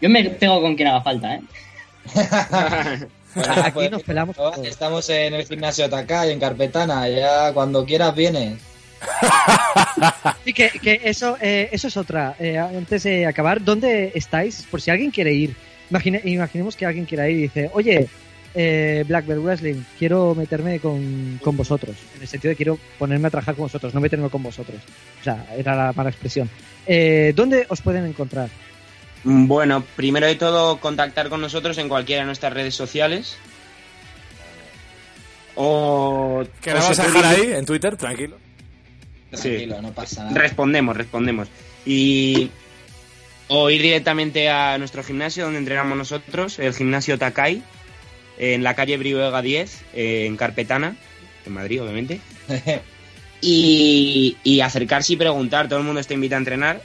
[0.00, 1.40] Yo me pego con quien haga falta, ¿eh?
[3.36, 4.58] Bueno, Aquí pues, nos pelamos todos.
[4.66, 8.58] Estamos en el gimnasio Takai, en Carpetana, ya cuando quieras vienes.
[10.44, 12.34] Sí, que, que eso, eh, eso es otra.
[12.38, 14.64] Eh, antes de acabar, ¿dónde estáis?
[14.70, 15.54] Por si alguien quiere ir.
[15.90, 18.08] Imagine- imaginemos que alguien quiera ir y dice, oye,
[18.54, 21.96] eh, Black Belt Wrestling, quiero meterme con, con vosotros.
[22.16, 24.78] En el sentido de quiero ponerme a trabajar con vosotros, no meterme con vosotros.
[25.20, 26.48] O sea, era la mala expresión.
[26.86, 28.48] Eh, ¿Dónde os pueden encontrar?
[29.24, 33.36] Bueno, primero de todo, contactar con nosotros en cualquiera de nuestras redes sociales.
[35.56, 36.44] O.
[36.60, 38.36] Que o la vas a dejar ahí, en Twitter, tranquilo.
[39.32, 39.48] Sí.
[39.48, 40.38] Tranquilo, no pasa nada.
[40.38, 41.48] Respondemos, respondemos.
[41.84, 42.50] Y.
[43.48, 47.62] O ir directamente a nuestro gimnasio donde entrenamos nosotros, el gimnasio Takai,
[48.38, 50.96] en la calle Brihuega 10, eh, en Carpetana,
[51.44, 52.20] en Madrid, obviamente.
[53.42, 56.82] Y, y acercarse y preguntar, todo el mundo está invitado a entrenar.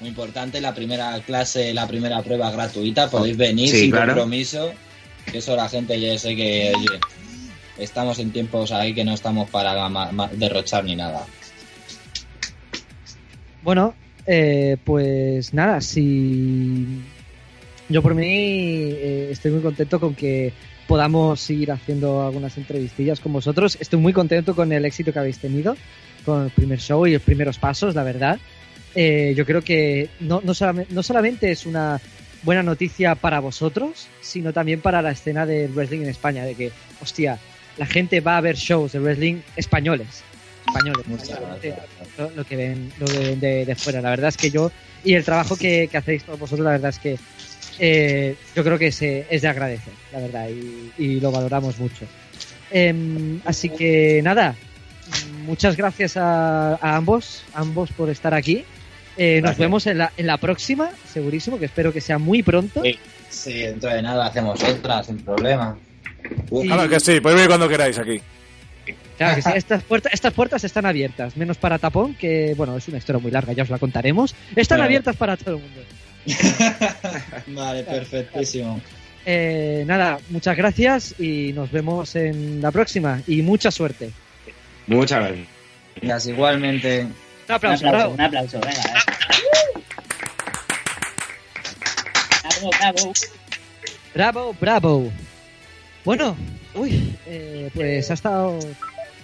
[0.00, 4.14] Muy importante, la primera clase, la primera prueba gratuita, podéis venir Sí, sin claro.
[4.14, 4.72] compromiso.
[5.30, 6.98] Que eso la gente ya sé que, oye,
[7.78, 9.74] estamos en tiempos ahí que no estamos para
[10.32, 11.26] derrochar ni nada.
[13.62, 13.94] Bueno,
[14.26, 16.86] eh, pues nada, si,
[17.88, 20.52] Yo por mí eh, estoy muy contento con que
[20.86, 23.76] podamos seguir haciendo algunas entrevistillas con vosotros.
[23.80, 25.76] Estoy muy contento con el éxito que habéis tenido
[26.24, 28.38] con el primer show y los primeros pasos, la verdad.
[28.94, 32.00] Eh, yo creo que no, no, solamente, no solamente es una
[32.42, 36.72] buena noticia para vosotros, sino también para la escena de wrestling en España, de que,
[37.00, 37.38] hostia,
[37.76, 40.22] la gente va a ver shows de wrestling españoles.
[40.66, 41.06] Españoles,
[42.18, 44.00] lo, lo que ven, lo que ven de, de fuera.
[44.00, 44.70] La verdad es que yo,
[45.04, 47.18] y el trabajo que, que hacéis todos vosotros, la verdad es que
[47.78, 52.06] eh, yo creo que se, es de agradecer, la verdad, y, y lo valoramos mucho.
[52.70, 54.54] Em, así que nada,
[55.44, 58.64] muchas gracias a, a ambos, ambos por estar aquí.
[59.22, 62.80] Eh, nos vemos en la, en la próxima, segurísimo, que espero que sea muy pronto.
[62.82, 62.98] Sí.
[63.28, 65.76] Sí, dentro de nada hacemos otra sin problema.
[66.50, 68.18] Y- Ah, que sí, podéis venir cuando queráis aquí.
[69.18, 72.88] Claro que sí, estas puertas, estas puertas están abiertas, menos para Tapón, que bueno, es
[72.88, 74.34] una historia muy larga, ya os la contaremos.
[74.56, 74.86] Están Vale.
[74.86, 75.80] abiertas para todo el mundo.
[77.48, 78.80] Vale, perfectísimo.
[79.26, 83.20] Eh, nada, muchas gracias y nos vemos en la próxima.
[83.26, 84.10] Y mucha suerte.
[84.86, 85.46] Muchas gracias.
[86.00, 87.06] Gracias, igualmente.
[87.50, 88.82] Un Un aplauso, un aplauso, venga.
[92.42, 93.12] Bravo, bravo.
[94.14, 95.12] Bravo, bravo.
[96.04, 96.36] Bueno,
[96.74, 98.58] uy, eh, pues ha estado,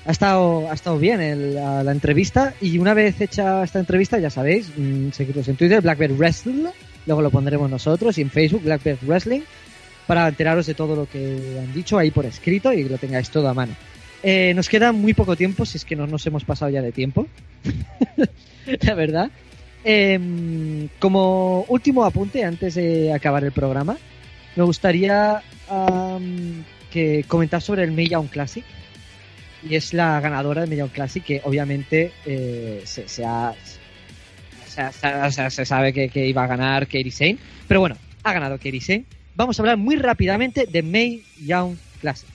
[0.05, 4.19] ha estado, ha estado bien el- la, la entrevista y una vez hecha esta entrevista,
[4.19, 6.65] ya sabéis, mm, seguidnos en Twitter, Blackbird Wrestling,
[7.07, 9.41] luego lo pondremos nosotros y en Facebook, Blackbird Wrestling,
[10.07, 13.31] para enteraros de todo lo que han dicho ahí por escrito y que lo tengáis
[13.31, 13.75] todo a mano.
[14.23, 16.93] Eh, nos queda muy poco tiempo, si es que no nos hemos pasado ya de
[16.93, 17.27] tiempo,
[18.83, 19.31] la verdad.
[19.85, 23.97] Em, como último apunte antes de acabar el programa,
[24.57, 25.43] me gustaría
[26.91, 28.65] que comentar sobre el Young Classic.
[29.69, 33.55] Y es la ganadora del Young Classic que obviamente eh, se, ha-
[34.67, 37.39] se ha- se sabe que, iba a ganar Kairi Sane.
[37.69, 39.05] Pero bueno, ha ganado Kairi Sane.
[39.35, 42.29] Vamos a hablar muy rápidamente de Mae Young Classic.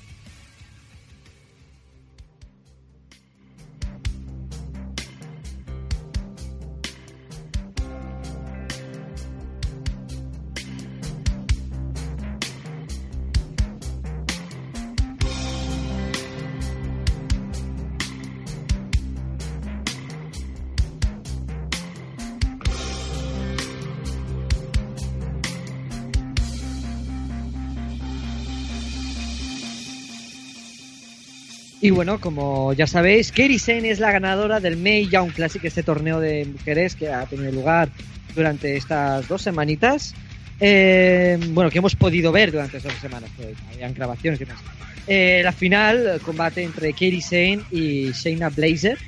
[31.81, 35.81] Y bueno, como ya sabéis, Kairi Sane es la ganadora del Mae Young Classic, este
[35.81, 37.89] torneo de mujeres que ha tenido lugar
[38.35, 40.13] durante estas dos semanitas.
[40.59, 44.61] Eh, bueno, que hemos podido ver durante estas dos semanas, pues, habían grabaciones y demás.
[45.07, 48.99] Eh, la final, combate entre Kairi Sane y Shayna Blazer,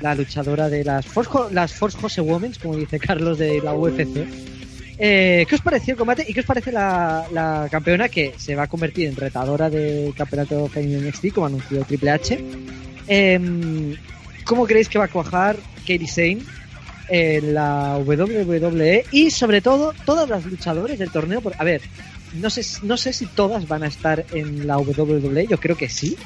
[0.00, 4.51] la luchadora de las Force, las Force Jose Women, como dice Carlos de la UFC.
[5.04, 8.62] Eh, ¿Qué os pareció el combate y qué os parece la, campeona que se va
[8.62, 12.38] a convertir en retadora del campeonato femenino NXT, como anunció Triple H?
[13.08, 13.96] Em,
[14.44, 16.42] ¿Cómo creéis que va a cuajar Katie Sane
[17.08, 19.06] en la WWE?
[19.10, 21.42] Y sobre todo, todas las luchadoras del torneo.
[21.58, 21.82] a ver,
[22.34, 25.88] no sé, no sé si todas van a estar en la WWE, yo creo que
[25.88, 26.16] sí.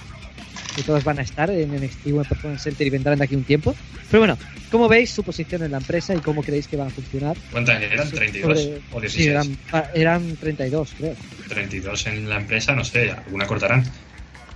[0.75, 3.45] Que todas van a estar en NXT Women Performance Center y vendrán de aquí un
[3.45, 3.75] tiempo.
[4.11, 4.39] Pero bueno,
[4.71, 7.37] ¿cómo veis su posición en la empresa y cómo creéis que van a funcionar?
[7.51, 8.11] ¿Cuántas eran?
[8.11, 9.13] ¿32 Sobre- o 16?
[9.25, 11.15] Sí, eran, ah, eran 32, creo.
[11.49, 13.85] 32 en la empresa, no sé, alguna cortarán.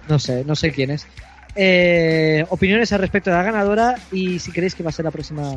[0.09, 1.07] No sé, no sé quién es.
[1.57, 5.11] Eh, opiniones al respecto de la ganadora y si creéis que va a ser la
[5.11, 5.57] próxima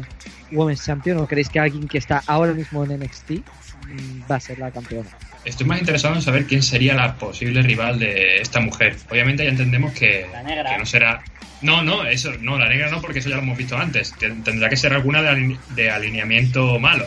[0.52, 4.40] Women's Champion o creéis que alguien que está ahora mismo en NXT mm, va a
[4.40, 5.10] ser la campeona.
[5.46, 8.96] Estoy más interesado en saber quién sería la posible rival de esta mujer.
[9.10, 10.72] Obviamente ya entendemos que, La negra.
[10.72, 11.24] que no será...
[11.62, 14.14] No, no, eso, no, la negra no, porque eso ya lo hemos visto antes.
[14.20, 17.06] Ten- Tendrá que ser alguna de, aline- de alineamiento malo.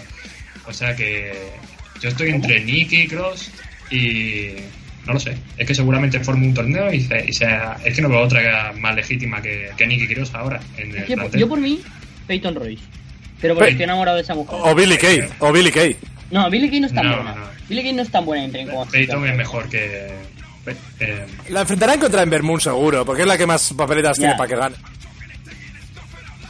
[0.66, 1.32] O sea que
[2.01, 3.51] yo estoy entre Nikki Cross
[3.91, 4.53] y...
[5.07, 5.37] No lo sé.
[5.57, 7.76] Es que seguramente forme un torneo y, se- y sea...
[7.84, 11.07] Es que no veo otra más legítima que, que Nikki Cross ahora en el
[11.39, 11.80] yo por mí,
[12.26, 12.82] Peyton Royce.
[13.41, 14.59] Pero porque estoy enamorado de esa mujer.
[14.62, 15.96] O Billy Kay, o Billy Kay.
[16.30, 17.34] No, Billy Kay no es tan No, buena.
[17.34, 17.46] no.
[17.68, 20.08] Billy Kay no es tan buena en ring como Peyton es mejor que...
[21.00, 24.48] eh, La enfrentarán contra Ember Moon seguro, porque es la que más papeletas tiene para
[24.48, 24.76] que gane.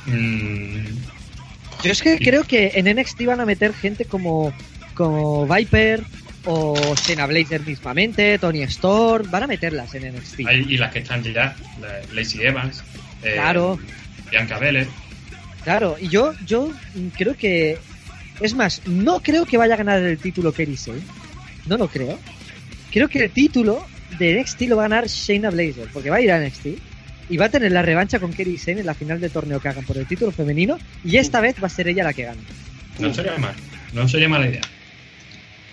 [0.07, 0.85] mm,
[1.83, 4.53] Yo es que creo que en NXT van a meter gente como,
[4.95, 6.03] como Viper
[6.45, 10.41] o Shayna Blazer mismamente, Tony Storm, van a meterlas en NXT.
[10.47, 12.83] Hay- y las que están ya, la- Lacey Evans,
[13.23, 13.79] eh, Claro.
[14.31, 14.89] Bianca Belair.
[15.65, 16.71] Claro, y yo, yo
[17.19, 17.79] creo que.
[18.41, 21.01] Es más, no creo que vaya a ganar el título Kerry Sane.
[21.67, 22.19] No lo creo.
[22.93, 23.87] Creo que el título
[24.19, 26.67] de NXT lo va a ganar Shayna Blazer, porque va a ir a NXT
[27.29, 29.69] y va a tener la revancha con Kerry Sane en la final del torneo que
[29.69, 32.41] hagan por el título femenino, y esta vez va a ser ella la que gane.
[32.99, 33.55] No sería mal,
[33.93, 34.63] no sería mala idea.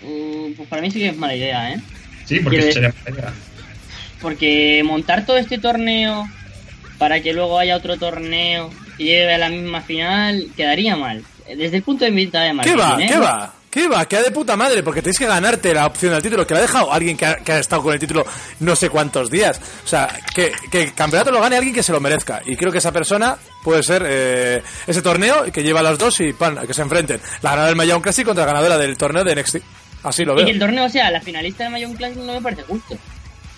[0.02, 1.80] uh, pues para mí sí que es mala idea, ¿eh?
[2.24, 3.32] Sí, porque Quiero sería mala idea.
[4.20, 6.28] Porque montar todo este torneo
[6.98, 11.22] para que luego haya otro torneo y lleve a la misma final quedaría mal.
[11.46, 13.02] Desde el punto de vista de ¿Qué marketing, va?
[13.02, 13.06] ¿eh?
[13.08, 13.54] ¿Qué va?
[13.70, 14.06] ¿Qué va?
[14.06, 16.62] Queda de puta madre, porque tenéis que ganarte la opción del título, que la ha
[16.62, 18.24] dejado alguien que ha, que ha estado con el título
[18.60, 19.60] no sé cuántos días.
[19.84, 22.40] O sea, que, que el campeonato lo gane alguien que se lo merezca.
[22.46, 26.20] Y creo que esa persona puede ser eh, ese torneo que lleva a los dos
[26.20, 27.20] y pan, que se enfrenten.
[27.42, 29.56] La ganadora del Mayón Classic contra la ganadora del torneo de NXT.
[30.04, 30.44] Así lo Y veo.
[30.46, 32.96] que el torneo sea la finalista de Mayon Classic no me parece justo.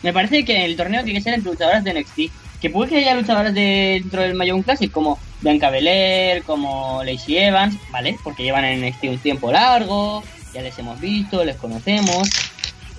[0.02, 2.20] Me parece que el torneo tiene que ser entre luchadoras de NXT.
[2.62, 7.36] Que puede que haya luchadoras de- dentro del Mayon Classic como Bianca Belair, como Lacey
[7.38, 8.16] Evans, ¿vale?
[8.24, 10.22] Porque llevan en NXT un tiempo largo,
[10.54, 12.28] ya les hemos visto, les conocemos.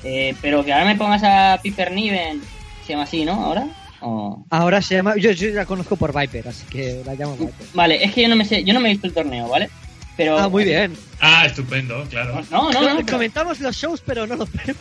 [0.04, 2.42] Eh, pero que ahora me pongas a Piper Niven,
[2.86, 3.34] se llama así, ¿no?
[3.34, 3.68] Ahora.
[4.02, 5.16] O- Ahora se llama.
[5.18, 7.54] Yo, yo la conozco por Viper, así que la llamo Viper.
[7.74, 9.70] Vale, es que yo no me sé, yo no me he visto el torneo, ¿vale?
[10.16, 10.96] Pero Ah, muy bien.
[11.20, 12.44] Ah, estupendo, claro.
[12.52, 13.06] No, no, no.
[13.12, 14.78] Comentamos los shows, pero no los vemos.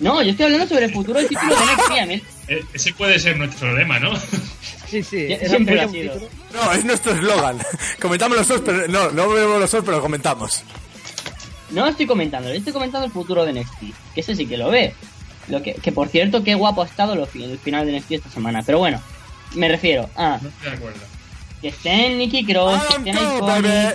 [0.00, 1.90] No, yo estoy hablando sobre el futuro del título de NXT.
[2.00, 4.12] A mí, E- Ese puede ser nuestro lema, ¿no?
[4.92, 5.26] Sí, sí.
[5.32, 6.14] Era siempre ha sido.
[6.52, 7.58] No, es nuestro eslogan.
[8.00, 10.62] comentamos los dos, pero no, no vemos los dos, pero lo comentamos.
[11.70, 13.80] No estoy comentando, yo estoy comentando el futuro de NXT,
[14.14, 14.92] que ese sí que lo ve.
[15.48, 18.28] Lo que, que por cierto, qué guapo ha estado lo el final de NXT esta
[18.28, 18.62] semana.
[18.66, 19.00] Pero bueno,
[19.54, 21.00] me refiero a No estoy de acuerdo.
[21.62, 23.94] que estén Nikki Cross, que Iconic, baby.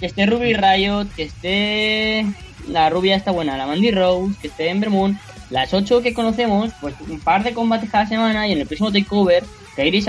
[0.00, 2.26] que esté Ruby Riot, que esté
[2.66, 5.16] la rubia está buena, la Mandy Rose, que esté Ember Moon,
[5.50, 8.90] las ocho que conocemos, pues un par de combates cada semana y en el próximo
[8.90, 9.44] takeover,
[9.76, 10.04] Kairi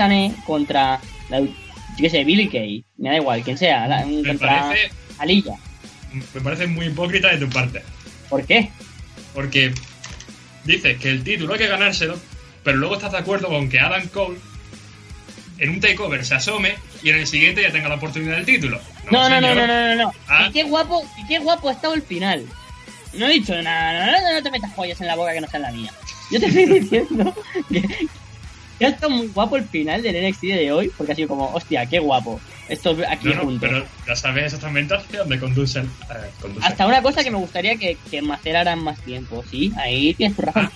[0.46, 1.48] contra la, yo
[1.98, 5.54] qué sé, Billy Kay, me da igual, quien sea, la- Me contra parece, Alilla.
[6.34, 7.82] me parece muy hipócrita de tu parte.
[8.28, 8.70] ¿Por qué?
[9.34, 9.72] Porque
[10.64, 12.18] dices que el título hay que ganárselo,
[12.64, 14.38] pero luego estás de acuerdo con que Adam Cole
[15.58, 18.80] en un takeover se asome y en el siguiente ya tenga la oportunidad del título.
[19.10, 20.12] No, no, no, no, no, no, no.
[20.28, 20.46] Ah.
[20.48, 22.46] Y qué guapo, y qué guapo ha estado el final.
[23.14, 25.48] No he dicho nada, no, no, no te metas pollas en la boca que no
[25.48, 25.90] sea la mía.
[26.30, 27.34] Yo te estoy diciendo
[27.70, 27.82] que,
[28.86, 31.86] ha estado muy guapo el final del NXT de hoy, porque ha sido como, hostia,
[31.86, 32.40] qué guapo.
[32.68, 35.86] Esto aquí No, no, pero ya sabes exactamente hacia dónde conduce el.
[35.86, 36.66] eh, conduce.
[36.66, 40.42] Hasta una cosa que me gustaría que, que maceraran más tiempo, sí, ahí tienes tu
[40.42, 40.70] razón.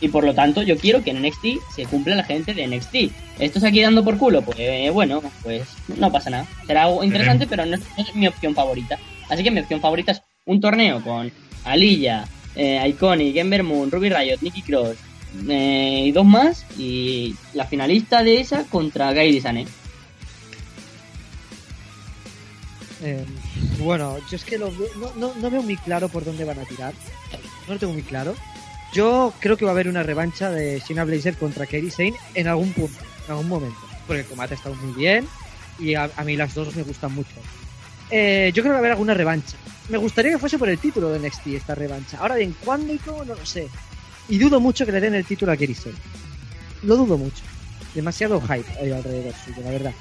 [0.00, 1.46] Y por lo tanto, yo quiero que en NXT
[1.76, 2.94] se cumpla la gente de NXT.
[3.38, 4.42] ¿Estos aquí dando por culo?
[4.42, 5.62] Pues eh, bueno, pues
[5.96, 6.46] no pasa nada.
[6.66, 8.98] Será algo interesante, pero no es, no es mi opción favorita.
[9.28, 11.30] Así que mi opción favorita es un torneo con
[11.64, 12.24] Alilla,
[12.56, 14.96] eh, Iconic, Ember Moon, Ruby Riot, Nikki Cross
[15.48, 16.66] eh, y dos más.
[16.78, 19.66] Y la finalista de esa contra Gairi Sane.
[23.02, 23.24] Eh,
[23.78, 26.64] bueno, yo es que lo no, no, no veo muy claro por dónde van a
[26.64, 26.94] tirar.
[27.66, 28.34] No lo tengo muy claro.
[28.92, 32.46] Yo creo que va a haber una revancha de Shayna Blazer contra Kairi Sane en
[32.46, 33.78] algún punto, en algún momento.
[34.06, 35.26] Porque el combate ha estado muy bien
[35.78, 37.34] y a, a mí las dos me gustan mucho.
[38.10, 39.56] Eh, yo creo que va a haber alguna revancha.
[39.88, 42.18] Me gustaría que fuese por el título de NXT esta revancha.
[42.18, 43.68] Ahora bien, cuándo y cómo no lo sé.
[44.28, 45.96] Y dudo mucho que le den el título a Sane.
[46.82, 47.42] Lo dudo mucho.
[47.94, 49.92] Demasiado hype ahí alrededor suyo, la verdad.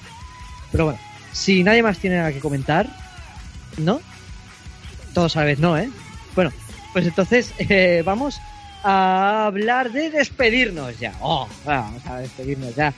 [0.72, 1.00] Pero bueno,
[1.34, 2.88] si nadie más tiene nada que comentar,
[3.78, 4.02] ¿no?
[5.14, 5.90] Todos a la vez no, ¿eh?
[6.36, 6.52] Bueno,
[6.94, 8.40] pues entonces eh, vamos
[8.84, 11.14] a hablar de despedirnos ya.
[11.20, 12.94] Oh, vamos a despedirnos ya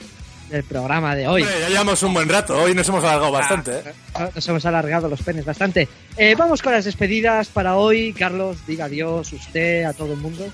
[0.49, 1.41] del programa de hoy.
[1.41, 2.55] Hombre, ya llevamos un buen rato.
[2.61, 3.93] Hoy nos hemos alargado bastante, ¿eh?
[4.13, 5.87] Ah, Nos hemos alargado los penes bastante.
[6.15, 8.13] Eh, vamos con las despedidas para hoy.
[8.13, 10.45] Carlos, diga adiós usted a todo el mundo.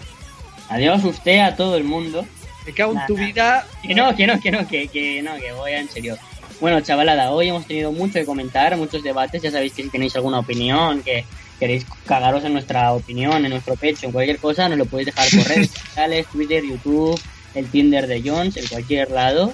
[0.70, 2.26] Adiós usted a todo el mundo.
[2.66, 3.66] Me cago en tu vida.
[3.82, 6.18] Que no, que no, que no, que, que no, que voy en serio.
[6.62, 9.41] Bueno, chavalada, hoy hemos tenido mucho que comentar, muchos debates.
[9.41, 11.26] Ya sabéis que si tenéis alguna opinión, que
[11.60, 15.28] queréis cagaros en nuestra opinión, en nuestro pecho, en cualquier cosa, nos lo podéis dejar
[15.30, 17.20] por redes sociales, Twitter, YouTube,
[17.56, 19.54] el Tinder de Jones, en cualquier lado.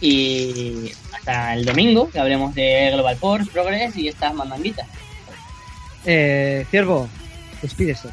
[0.00, 4.88] Y hasta el domingo, que hablemos de Global Force, Progress y estas mandanguitas.
[6.04, 7.08] Eh, Ciervo,
[7.62, 8.08] despídese.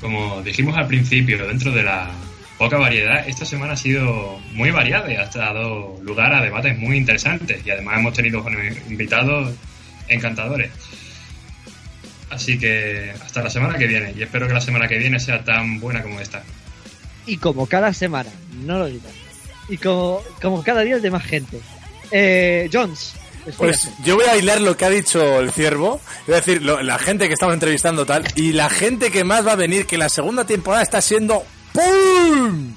[0.00, 2.10] Como dijimos al principio, dentro de la
[2.56, 6.96] poca variedad, esta semana ha sido muy variada y ha dado lugar a debates muy
[6.96, 8.44] interesantes y además hemos tenido
[8.88, 9.54] invitados
[10.08, 10.70] encantadores.
[12.30, 15.44] Así que hasta la semana que viene y espero que la semana que viene sea
[15.44, 16.42] tan buena como esta.
[17.26, 18.30] Y como cada semana,
[18.64, 19.12] no lo digas.
[19.68, 21.60] Y como, como cada día el de más gente.
[22.10, 23.14] Eh, Jones,
[23.56, 26.98] Pues yo voy a hilar lo que ha dicho el ciervo, es decir, lo- la
[26.98, 30.08] gente que estamos entrevistando tal, y la gente que más va a venir, que la
[30.08, 32.74] segunda temporada está siendo ¡Pum!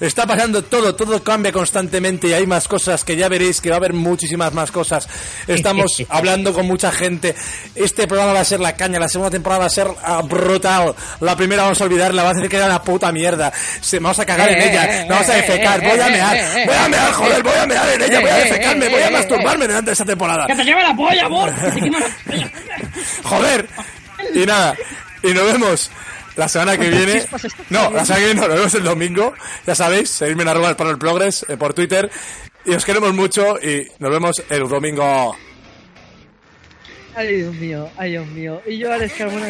[0.00, 3.76] Está pasando todo, todo cambia constantemente y hay más cosas que ya veréis que va
[3.76, 5.06] a haber muchísimas más cosas.
[5.46, 7.34] Estamos hablando con mucha gente.
[7.74, 9.88] Este programa va a ser la caña, la segunda temporada va a ser
[10.24, 10.94] brutal.
[11.20, 13.52] La primera vamos a olvidarla, va a decir que era una puta mierda.
[13.80, 16.88] Se, vamos a cagar en ella, no vamos a defecar, voy a mear, voy a
[16.88, 19.92] mear, joder, voy a mear en ella, voy a defecarme, voy a masturbarme delante de
[19.92, 20.46] esta temporada.
[20.46, 21.52] ¡Que te quema la polla, amor!
[23.24, 23.68] Joder.
[24.34, 24.74] Y nada.
[25.22, 25.90] Y nos vemos
[26.40, 27.66] La semana que ¿Cuántas viene.
[27.68, 29.34] No, la semana que viene no, nos vemos el domingo.
[29.66, 32.10] Ya sabéis, seguidme en arroba el progress eh, por Twitter.
[32.64, 35.36] Y os queremos mucho y nos vemos el domingo.
[37.14, 38.62] Ay, Dios mío, ay, Dios mío.
[38.66, 39.48] Y yo, Alex Carmona.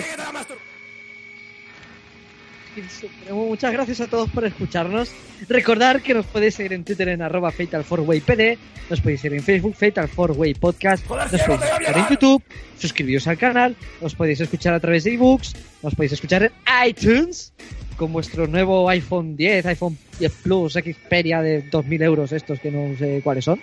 [3.31, 5.11] Muchas gracias a todos por escucharnos.
[5.49, 9.75] Recordar que nos podéis seguir en Twitter en arroba Fatal4WayPD, nos podéis seguir en Facebook
[9.75, 12.43] Fatal4Way Podcast, nos podéis escuchar en YouTube,
[12.79, 16.53] suscribiros al canal, nos podéis escuchar a través de ebooks, nos podéis escuchar en
[16.87, 17.53] iTunes
[17.97, 22.97] con vuestro nuevo iPhone 10, iPhone 10 Plus, Xperia de 2.000 euros, estos que no
[22.97, 23.61] sé cuáles son.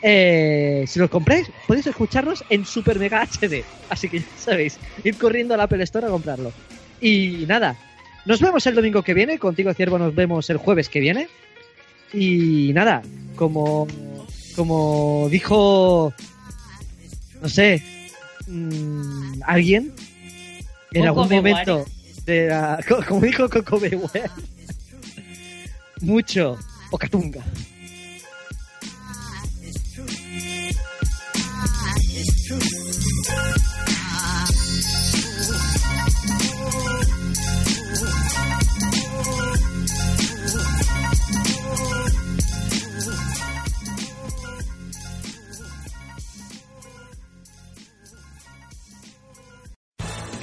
[0.00, 3.64] Eh, si los compráis, podéis escucharnos en Super Mega HD.
[3.88, 6.52] Así que ya sabéis, ir corriendo a la Apple Store a comprarlo.
[7.00, 7.76] Y nada,
[8.26, 9.38] nos vemos el domingo que viene.
[9.38, 11.28] Contigo, Ciervo, nos vemos el jueves que viene.
[12.12, 13.02] Y nada,
[13.36, 13.86] como,
[14.56, 16.12] como dijo,
[17.42, 17.82] no sé,
[18.46, 19.92] mm, alguien
[20.92, 21.50] en Coco algún Beware.
[21.66, 21.90] momento,
[22.24, 24.30] de la- co- como dijo Coco Beware,
[26.00, 26.56] mucho
[26.90, 27.42] Ocatunga.